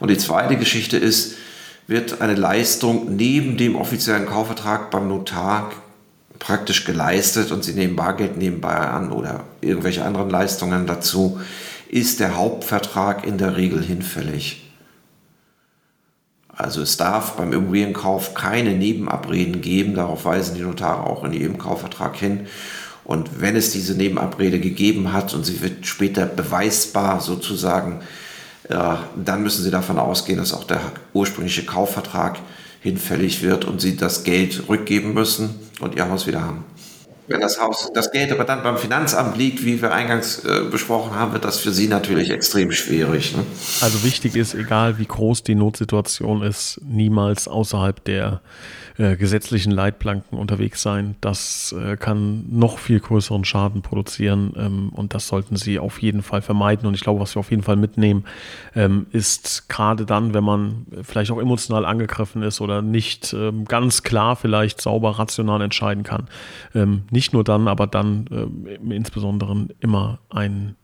Und 0.00 0.10
die 0.10 0.18
zweite 0.18 0.56
Geschichte 0.56 0.98
ist, 0.98 1.36
wird 1.86 2.20
eine 2.20 2.34
Leistung 2.34 3.14
neben 3.14 3.56
dem 3.56 3.76
offiziellen 3.76 4.26
Kaufvertrag 4.26 4.90
beim 4.90 5.06
Notar 5.08 5.70
praktisch 6.40 6.84
geleistet 6.84 7.52
und 7.52 7.64
Sie 7.64 7.72
nehmen 7.72 7.96
Bargeld 7.96 8.36
nebenbei 8.36 8.74
an 8.74 9.12
oder 9.12 9.44
irgendwelche 9.60 10.04
anderen 10.04 10.28
Leistungen 10.28 10.86
dazu, 10.86 11.40
ist 11.88 12.18
der 12.18 12.36
Hauptvertrag 12.36 13.24
in 13.24 13.38
der 13.38 13.56
Regel 13.56 13.82
hinfällig. 13.82 14.65
Also 16.56 16.80
es 16.80 16.96
darf 16.96 17.32
beim 17.36 17.52
Immobilienkauf 17.52 18.34
keine 18.34 18.74
Nebenabreden 18.74 19.60
geben, 19.60 19.94
darauf 19.94 20.24
weisen 20.24 20.54
die 20.56 20.62
Notare 20.62 21.04
auch 21.04 21.22
in 21.24 21.34
ihrem 21.34 21.58
Kaufvertrag 21.58 22.16
hin. 22.16 22.46
Und 23.04 23.40
wenn 23.40 23.54
es 23.54 23.70
diese 23.70 23.94
Nebenabrede 23.94 24.58
gegeben 24.58 25.12
hat 25.12 25.34
und 25.34 25.44
sie 25.44 25.60
wird 25.60 25.86
später 25.86 26.24
beweisbar 26.26 27.20
sozusagen, 27.20 28.00
ja, 28.68 29.04
dann 29.14 29.42
müssen 29.42 29.62
Sie 29.62 29.70
davon 29.70 29.98
ausgehen, 29.98 30.38
dass 30.38 30.52
auch 30.52 30.64
der 30.64 30.80
ursprüngliche 31.12 31.64
Kaufvertrag 31.64 32.38
hinfällig 32.80 33.42
wird 33.42 33.64
und 33.64 33.80
Sie 33.80 33.96
das 33.96 34.24
Geld 34.24 34.64
rückgeben 34.68 35.14
müssen 35.14 35.54
und 35.80 35.94
Ihr 35.94 36.08
Haus 36.08 36.26
wieder 36.26 36.42
haben. 36.42 36.64
Wenn 37.28 37.40
das 37.40 37.60
Haus, 37.60 37.90
das 37.92 38.12
Geld 38.12 38.30
aber 38.30 38.44
dann 38.44 38.62
beim 38.62 38.78
Finanzamt 38.78 39.36
liegt, 39.36 39.64
wie 39.64 39.82
wir 39.82 39.92
eingangs 39.92 40.44
äh, 40.44 40.62
besprochen 40.70 41.14
haben, 41.14 41.32
wird 41.32 41.44
das 41.44 41.58
für 41.58 41.72
Sie 41.72 41.88
natürlich 41.88 42.30
extrem 42.30 42.70
schwierig. 42.70 43.36
Ne? 43.36 43.44
Also 43.80 44.04
wichtig 44.04 44.36
ist, 44.36 44.54
egal 44.54 44.98
wie 44.98 45.06
groß 45.06 45.42
die 45.42 45.56
Notsituation 45.56 46.42
ist, 46.42 46.80
niemals 46.84 47.48
außerhalb 47.48 48.04
der 48.04 48.40
äh, 48.98 49.16
gesetzlichen 49.16 49.72
Leitplanken 49.72 50.38
unterwegs 50.38 50.82
sein. 50.82 51.16
Das 51.20 51.74
äh, 51.78 51.96
kann 51.96 52.44
noch 52.50 52.78
viel 52.78 53.00
größeren 53.00 53.44
Schaden 53.44 53.82
produzieren 53.82 54.54
ähm, 54.56 54.88
und 54.90 55.14
das 55.14 55.28
sollten 55.28 55.56
Sie 55.56 55.78
auf 55.78 56.00
jeden 56.00 56.22
Fall 56.22 56.42
vermeiden. 56.42 56.86
Und 56.86 56.94
ich 56.94 57.02
glaube, 57.02 57.20
was 57.20 57.34
wir 57.36 57.40
auf 57.40 57.50
jeden 57.50 57.62
Fall 57.62 57.76
mitnehmen, 57.76 58.24
ähm, 58.74 59.06
ist 59.12 59.68
gerade 59.68 60.06
dann, 60.06 60.34
wenn 60.34 60.44
man 60.44 60.86
vielleicht 61.02 61.30
auch 61.30 61.40
emotional 61.40 61.84
angegriffen 61.84 62.42
ist 62.42 62.60
oder 62.60 62.82
nicht 62.82 63.32
ähm, 63.32 63.64
ganz 63.66 64.02
klar 64.02 64.36
vielleicht 64.36 64.80
sauber 64.80 65.18
rational 65.18 65.60
entscheiden 65.60 66.02
kann. 66.02 66.28
Ähm, 66.74 67.02
nicht 67.10 67.32
nur 67.32 67.44
dann, 67.44 67.68
aber 67.68 67.86
dann 67.86 68.26
ähm, 68.30 68.92
insbesondere 68.92 69.68
immer 69.80 70.20
ein 70.30 70.76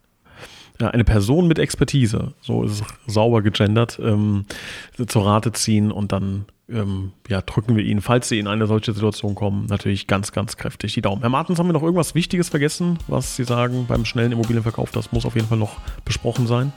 eine 0.91 1.05
Person 1.05 1.49
mit 1.49 1.59
Expertise, 1.59 2.35
so 2.41 2.65
ist 2.65 2.83
es 2.83 3.15
sauber 3.15 3.43
gegendert, 3.43 3.99
ähm, 4.03 4.45
zur 5.07 5.27
Rate 5.27 5.53
ziehen 5.53 5.93
und 5.93 6.13
dann 6.13 6.47
ähm, 6.69 7.13
ja, 7.29 7.43
drücken 7.43 7.77
wir 7.77 7.85
Ihnen, 7.85 8.01
falls 8.01 8.29
Sie 8.29 8.39
in 8.39 8.47
eine 8.47 8.67
solche 8.67 8.93
Situation 8.93 9.35
kommen, 9.35 9.67
natürlich 9.67 10.07
ganz, 10.07 10.33
ganz 10.33 10.57
kräftig 10.57 10.95
die 10.95 11.03
Daumen. 11.03 11.21
Herr 11.21 11.31
Martens, 11.31 11.59
haben 11.59 11.69
wir 11.69 11.73
noch 11.73 11.83
irgendwas 11.83 12.15
Wichtiges 12.15 12.49
vergessen, 12.49 12.99
was 13.09 13.37
Sie 13.37 13.45
sagen 13.45 13.87
beim 13.87 14.05
schnellen 14.05 14.33
Immobilienverkauf? 14.33 14.91
Das 14.91 15.13
muss 15.13 15.27
auf 15.27 15.35
jeden 15.35 15.49
Fall 15.49 15.59
noch 15.59 15.77
besprochen 16.05 16.47
sein. 16.47 16.73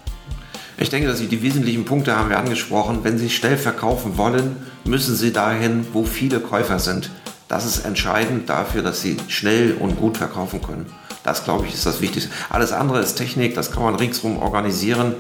Ich 0.78 0.90
denke, 0.90 1.08
dass 1.08 1.20
Sie 1.20 1.28
die 1.28 1.42
wesentlichen 1.42 1.86
Punkte 1.86 2.18
haben 2.18 2.30
wir 2.30 2.38
angesprochen. 2.38 3.00
Wenn 3.04 3.18
Sie 3.18 3.30
schnell 3.30 3.58
verkaufen 3.58 4.18
wollen, 4.18 4.58
müssen 4.84 5.16
Sie 5.16 5.32
dahin, 5.32 5.86
wo 5.94 6.04
viele 6.04 6.42
Käufer 6.42 6.80
sind. 6.80 7.12
Das 7.48 7.66
ist 7.66 7.86
entscheidend 7.86 8.50
dafür, 8.50 8.82
dass 8.82 9.02
Sie 9.02 9.18
schnell 9.30 9.76
und 9.80 9.98
gut 9.98 10.18
verkaufen 10.18 10.62
können. 10.62 10.88
Das, 11.26 11.44
glaube 11.44 11.66
ich, 11.66 11.74
ist 11.74 11.86
das 11.86 12.02
Wichtigste. 12.02 12.32
Alles 12.50 12.72
andere 12.72 13.00
ist 13.00 13.16
Technik, 13.16 13.56
das 13.56 13.72
kann 13.72 13.84
man 13.84 13.96
ringsrum 13.96 14.38
organisieren, 14.38 15.16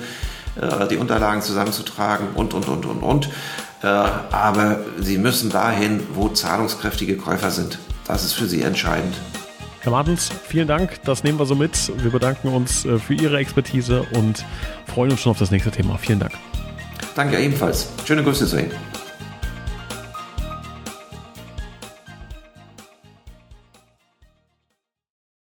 äh, 0.62 0.88
die 0.88 0.98
Unterlagen 0.98 1.42
zusammenzutragen 1.42 2.28
und, 2.36 2.54
und, 2.54 2.70
und, 2.70 2.86
und, 2.86 3.02
und. 3.02 3.30
Äh, 3.82 3.88
aber 3.88 4.80
sie 5.00 5.18
müssen 5.18 5.50
dahin, 5.50 6.02
wo 6.14 6.30
zahlungskräftige 6.30 7.18
Käufer 7.18 7.50
sind. 7.50 7.80
Das 8.08 8.24
ist 8.24 8.34
für 8.34 8.46
sie 8.46 8.62
entscheidend. 8.62 9.16
Herr 9.82 9.92
Martens, 9.92 10.30
vielen 10.48 10.68
Dank. 10.68 11.04
Das 11.06 11.24
nehmen 11.24 11.40
wir 11.40 11.46
so 11.48 11.56
mit. 11.56 11.92
Wir 12.02 12.12
bedanken 12.12 12.50
uns 12.50 12.86
äh, 12.86 13.00
für 13.00 13.16
Ihre 13.16 13.38
Expertise 13.38 14.06
und 14.14 14.46
freuen 14.86 15.12
uns 15.12 15.22
schon 15.22 15.32
auf 15.32 15.40
das 15.40 15.50
nächste 15.50 15.72
Thema. 15.72 15.98
Vielen 15.98 16.20
Dank. 16.20 16.34
Danke 17.16 17.40
ebenfalls. 17.40 17.90
Schöne 18.06 18.24
Grüße 18.24 18.46
zu 18.46 18.60
Ihnen. 18.60 18.72